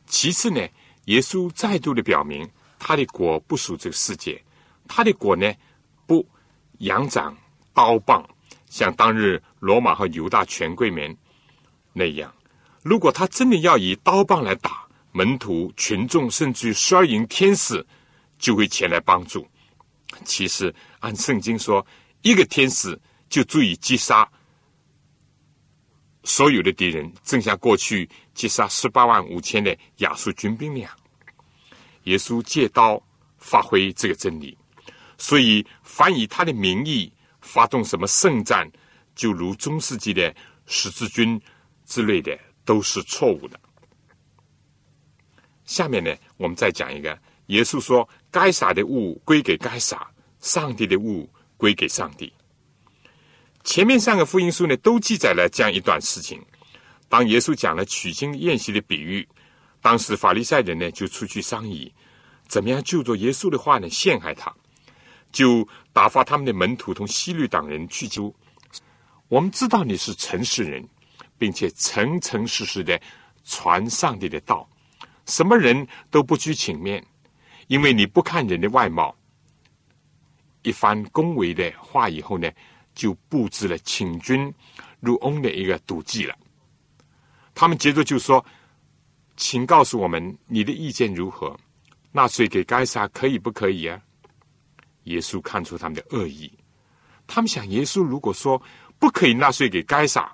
[0.07, 0.61] 其次呢，
[1.07, 4.41] 耶稣再度的表明，他的国不属这个世界，
[4.87, 5.53] 他的国呢，
[6.07, 6.27] 不
[6.79, 7.37] 仰掌
[7.73, 8.25] 刀棒，
[8.69, 11.17] 像当日罗马和犹大权贵们
[11.93, 12.33] 那样。
[12.83, 17.85] 如果他真的要以刀棒来打门徒、群众，甚至于十二营天使，
[18.39, 19.47] 就会前来帮助。
[20.25, 21.85] 其实按圣经说，
[22.23, 22.99] 一个天使
[23.29, 24.29] 就足以击杀
[26.23, 30.91] 所有的敌人，正像过去击杀十八万五千的亚述军兵那样。
[32.05, 33.03] 耶稣借刀
[33.39, 34.57] 发挥这个真理，
[35.19, 37.13] 所以凡以他的名义
[37.47, 38.71] 发动什么圣战，
[39.15, 40.35] 就如中世纪的
[40.67, 41.41] 十字军
[41.87, 42.37] 之类的。
[42.67, 43.57] 都是错误的。
[45.65, 47.17] 下面呢，我们再讲一个。
[47.47, 50.05] 耶稣说：“该撒的物归给该撒，
[50.41, 52.33] 上帝的物归给上帝。”
[53.63, 56.45] 前面三个福音书呢，都记载了这样一段事情。
[57.09, 59.29] 当耶稣讲了取经宴席的比喻，
[59.81, 61.95] 当时法利赛人呢就出去商议，
[62.49, 64.53] 怎么样就着耶稣的话呢陷害他，
[65.31, 68.33] 就打发他们的门徒同西律党人去救。
[69.29, 70.87] 我们知道你是诚实人。
[71.39, 72.99] 并且诚诚实实的
[73.45, 74.67] 传上帝的道，
[75.27, 77.05] 什么人都不拘情面，
[77.67, 79.15] 因为你不看人的外貌。
[80.63, 82.51] 一番恭维的话以后呢，
[82.95, 84.51] 就布置了请君
[84.99, 86.35] 入瓮的一个赌计了。
[87.55, 88.43] 他们接着就说
[89.37, 91.55] ：“请告诉我们你的意见如何？
[92.13, 94.01] 纳税给该撒可以不可以啊？”
[95.07, 96.53] 耶稣看出他们的恶意，
[97.27, 98.61] 他们想：耶稣如果说
[98.99, 100.33] 不可以纳税给该撒。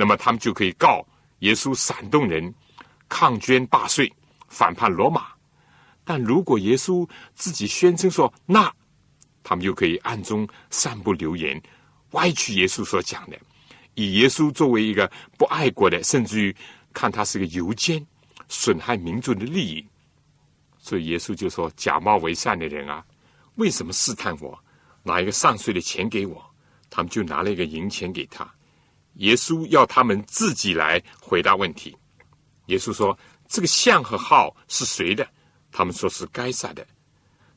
[0.00, 1.04] 那么他们就可以告
[1.40, 2.54] 耶稣煽动人
[3.08, 4.08] 抗捐罢税、
[4.46, 5.26] 反叛罗马。
[6.04, 7.04] 但如果耶稣
[7.34, 8.72] 自己宣称说那，
[9.42, 11.60] 他们就可以暗中散布流言，
[12.12, 13.36] 歪曲耶稣所讲的，
[13.94, 16.54] 以耶稣作为一个不爱国的，甚至于
[16.92, 18.06] 看他是个游奸，
[18.48, 19.84] 损害民族的利益。
[20.78, 23.04] 所以耶稣就说：假冒为善的人啊，
[23.58, 24.58] 为什么试探我？
[25.02, 26.44] 拿一个上税的钱给我，
[26.90, 28.48] 他们就拿了一个银钱给他。
[29.14, 31.96] 耶稣要他们自己来回答问题。
[32.66, 35.26] 耶稣说：“这个像和号是谁的？”
[35.72, 36.86] 他们说是该撒的。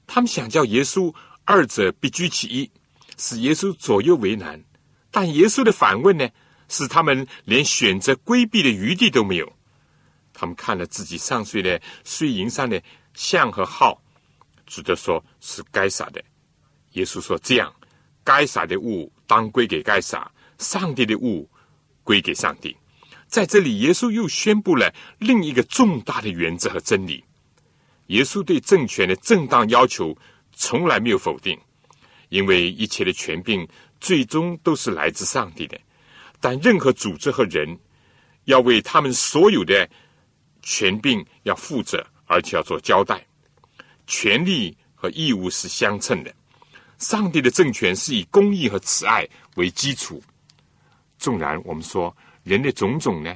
[0.08, 1.14] 他们想叫耶稣
[1.46, 2.72] 二者必居其一，
[3.18, 4.64] 使耶稣左右为难。
[5.12, 6.28] 但耶稣的反问呢，
[6.68, 9.54] 使他们连选择规避的余地都没有。
[10.34, 12.82] 他们看了自己上税的税银上的
[13.14, 14.01] 像和号，
[14.72, 16.24] 只得说是该撒的。
[16.94, 17.74] 耶稣说：“这样，
[18.24, 21.50] 该撒的物当归给该撒。”上帝的物
[22.04, 22.78] 归给上帝，
[23.28, 27.22] 在这里，耶稣又宣布了另一个重大的原则和真理。
[28.08, 30.16] 耶稣对政权的正当要求
[30.54, 31.60] 从来没有否定，
[32.30, 33.68] 因为一切的权柄
[34.00, 35.78] 最终都是来自上帝的。
[36.40, 37.78] 但任何组织和人
[38.46, 39.90] 要为他们所有的
[40.62, 43.26] 权柄要负责，而且要做交代。
[44.12, 46.36] 权利和义务是相称的。
[46.98, 50.22] 上帝的政权是以公义和慈爱为基础。
[51.18, 53.34] 纵然我们说人的种种呢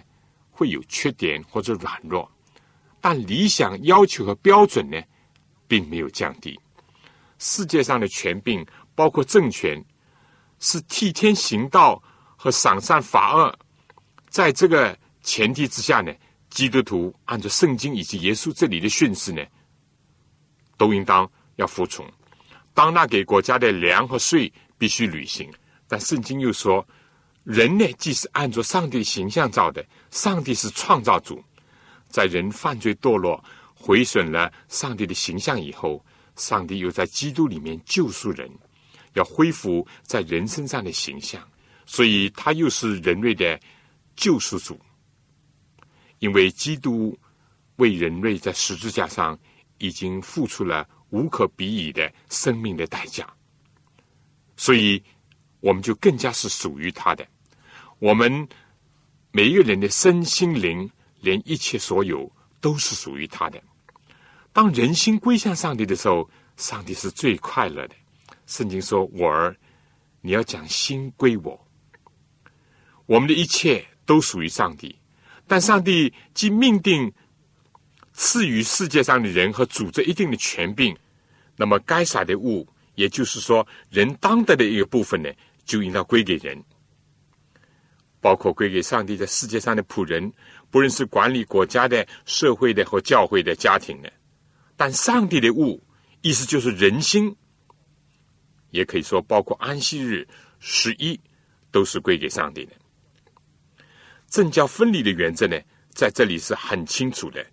[0.51, 2.29] 会有缺点或者软弱，
[2.99, 5.01] 但理想要求和标准呢
[5.65, 6.59] 并没有降低。
[7.39, 8.65] 世界上的权柄，
[8.95, 9.81] 包括政权，
[10.59, 12.03] 是替天行道
[12.35, 13.57] 和赏善罚恶。
[14.29, 16.13] 在这个前提之下呢，
[16.49, 19.41] 基督徒按照圣经以及耶稣这里的训示呢，
[20.77, 22.05] 都应当要服从。
[22.73, 25.51] 当纳给国家的粮和税必须履行，
[25.87, 26.85] 但圣经又说。
[27.43, 31.39] 人呢，既是按照上帝形象造的，上帝是创造主，
[32.09, 33.39] 在人犯罪堕落、
[33.75, 36.03] 毁损了上帝的形象以后，
[36.35, 38.49] 上帝又在基督里面救赎人，
[39.13, 41.39] 要恢复在人身上的形象，
[41.85, 43.59] 所以他又是人类的
[44.15, 44.79] 救赎主。
[46.17, 47.15] 因为基督
[47.75, 49.37] 为人类在十字架上
[49.77, 53.27] 已经付出了无可比拟的生命的代价，
[54.57, 55.01] 所以
[55.59, 57.25] 我们就更加是属于他的。
[57.99, 58.47] 我们
[59.31, 60.89] 每一个人的身心灵，
[61.21, 63.61] 连一切所有，都是属于他的。
[64.51, 67.95] 当人心归向上帝的时候，上帝是最快乐的。
[68.47, 69.55] 圣经说：“我儿，
[70.21, 71.67] 你要将心归我。”
[73.07, 74.97] 我们的一切都属于上帝，
[75.47, 77.11] 但上帝既命定
[78.17, 80.95] 赐予世界上的人和组织一定的权柄，
[81.57, 85.29] 那么该撒的物，也就是说人当得的一个部分呢，
[85.65, 86.63] 就应当归给人。
[88.21, 90.31] 包括归给上帝在世界上的仆人，
[90.71, 94.11] 不论是管理国家的、社会的和教会的家庭的。
[94.75, 95.83] 但上帝的物，
[96.21, 97.35] 意思就是人心，
[98.71, 100.27] 也可以说包括安息日、
[100.59, 101.19] 十一，
[101.69, 102.71] 都是归给上帝的。
[104.27, 105.59] 政教分离的原则呢，
[105.93, 107.45] 在这里是很清楚的：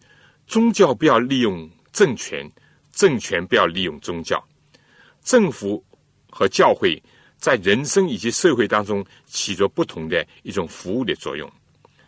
[0.47, 2.51] 宗教不要利用政权，
[2.93, 4.43] 政权不要利用宗教。
[5.23, 5.83] 政府
[6.31, 7.03] 和教会
[7.39, 11.51] 在人生以及社会当中起着不同的一种服务的作用，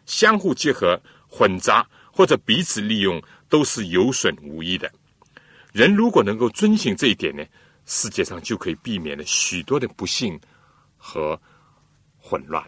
[0.07, 4.91] 相互结合、混杂或者彼此利用，都是有损无益的。
[5.73, 7.45] 人如果能够遵循这一点呢，
[7.87, 10.39] 世界上就可以避免了许多的不幸
[10.97, 11.41] 和
[12.19, 12.65] 混乱。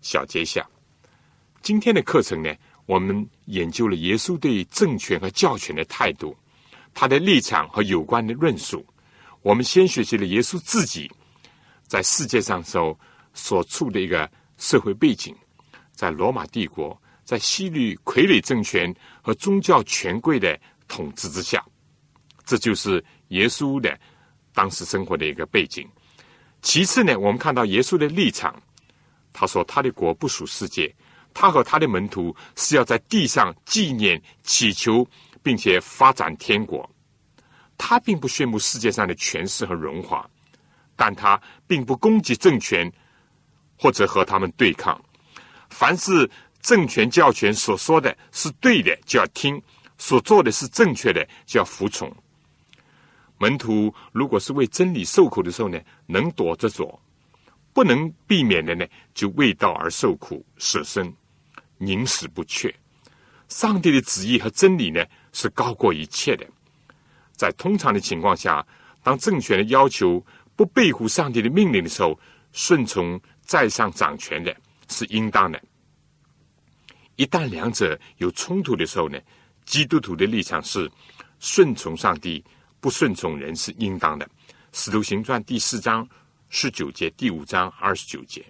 [0.00, 0.68] 小结一下。
[1.62, 2.52] 今天的课程呢，
[2.86, 6.36] 我们研究了耶稣对政权和教权的态度，
[6.92, 8.84] 他的立场和有关的论述。
[9.40, 11.10] 我们先学习了耶稣自己
[11.86, 12.98] 在世界上时候
[13.34, 15.34] 所处的一个社会背景，
[15.92, 21.64] 在罗马帝国，在西律傀儡政权和宗教权贵的统治之下，
[22.44, 23.98] 这就是耶稣的
[24.52, 25.88] 当时生活的一个背景。
[26.60, 28.60] 其次呢，我们看到耶稣的立场，
[29.32, 30.94] 他说他的国不属世界。
[31.34, 35.06] 他和他的门徒是要在地上纪念、祈求，
[35.42, 36.88] 并且发展天国。
[37.76, 40.28] 他并不羡慕世界上的权势和荣华，
[40.94, 42.90] 但他并不攻击政权
[43.76, 45.00] 或者和他们对抗。
[45.68, 46.30] 凡是
[46.60, 49.58] 政权教权所说的是对的，就要听；
[49.98, 52.14] 所做的是正确的，就要服从。
[53.38, 56.86] 门徒如果是为真理受苦的时候呢，能躲着躲；
[57.72, 61.12] 不能避免的呢，就为道而受苦，舍身。
[61.84, 62.72] 宁死不屈，
[63.48, 66.46] 上帝的旨意和真理呢是高过一切的。
[67.32, 68.64] 在通常的情况下，
[69.02, 70.24] 当政权的要求
[70.54, 72.16] 不背负上帝的命令的时候，
[72.52, 74.56] 顺从在上掌权的
[74.88, 75.60] 是应当的。
[77.16, 79.18] 一旦两者有冲突的时候呢，
[79.64, 80.88] 基督徒的立场是
[81.40, 82.44] 顺从上帝，
[82.80, 84.28] 不顺从人是应当的。
[84.72, 86.08] 使徒行传第四章
[86.48, 88.44] 十九节，第五章二十九节，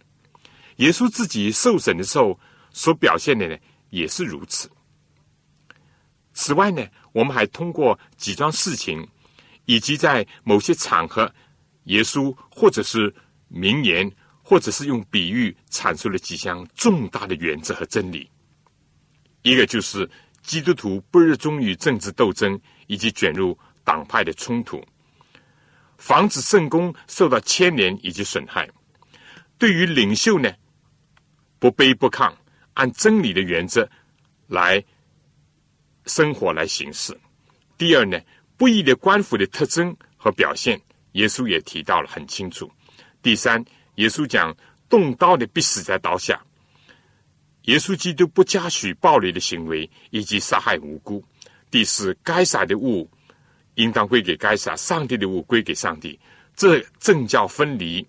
[0.76, 2.38] 耶稣自己受审的时候。
[2.72, 3.56] 所表现的呢，
[3.90, 4.70] 也是如此。
[6.32, 9.06] 此外呢，我们还通过几桩事情，
[9.66, 11.32] 以及在某些场合，
[11.84, 13.14] 耶稣或者是
[13.48, 14.10] 名言，
[14.42, 18.30] 或者是用比喻，阐述了几项重大的原则和真理。
[19.42, 20.08] 一个就是
[20.40, 24.82] 基督徒不热衷于政治斗争，以及卷入党派的冲突，
[25.98, 28.68] 防止圣公受到牵连以及损害。
[29.58, 30.50] 对于领袖呢，
[31.58, 32.32] 不卑不亢。
[32.74, 33.88] 按真理的原则
[34.46, 34.82] 来
[36.06, 37.18] 生活来行事。
[37.76, 38.18] 第二呢，
[38.56, 40.80] 不义的官府的特征和表现，
[41.12, 42.70] 耶稣也提到了很清楚。
[43.20, 43.64] 第三，
[43.96, 44.56] 耶稣讲
[44.88, 46.40] 动刀的必死在刀下。
[47.62, 51.24] 耶稣基督不加许暴力的行为以及杀害无辜。
[51.70, 53.08] 第四，该撒的物
[53.74, 56.18] 应当归给该撒，上帝的物归给上帝。
[56.56, 58.06] 这政教分离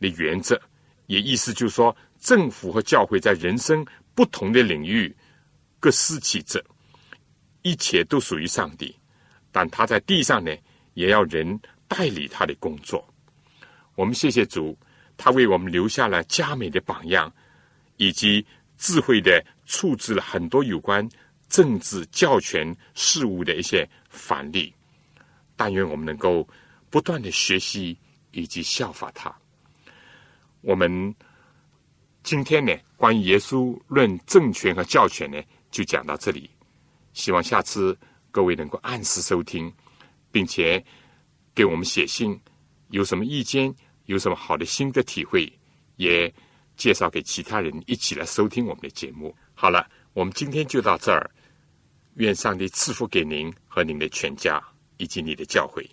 [0.00, 0.60] 的原则，
[1.06, 1.94] 也意思就是说。
[2.20, 5.14] 政府和教会在人生不同的领域
[5.80, 6.62] 各司其职，
[7.62, 8.94] 一切都属于上帝，
[9.50, 10.54] 但他在地上呢，
[10.92, 11.58] 也要人
[11.88, 13.02] 代理他的工作。
[13.94, 14.78] 我们谢谢主，
[15.16, 17.32] 他为我们留下了佳美的榜样，
[17.96, 18.46] 以及
[18.76, 21.08] 智慧的处置了很多有关
[21.48, 24.72] 政治教权事务的一些反例。
[25.56, 26.46] 但愿我们能够
[26.90, 27.96] 不断的学习
[28.30, 29.34] 以及效法他。
[30.60, 31.14] 我们。
[32.30, 36.48] 今天呢，关于耶稣论政权和教权呢，就讲到这里。
[37.12, 37.98] 希望下次
[38.30, 39.68] 各位能够按时收听，
[40.30, 40.80] 并且
[41.52, 42.40] 给我们写信，
[42.90, 43.74] 有什么意见，
[44.04, 45.52] 有什么好的心得体会，
[45.96, 46.32] 也
[46.76, 49.34] 介绍给其他人一起来收听我们的节目。
[49.52, 51.28] 好了，我们今天就到这儿。
[52.14, 54.62] 愿上帝赐福给您和您的全家
[54.98, 55.84] 以及你的教会。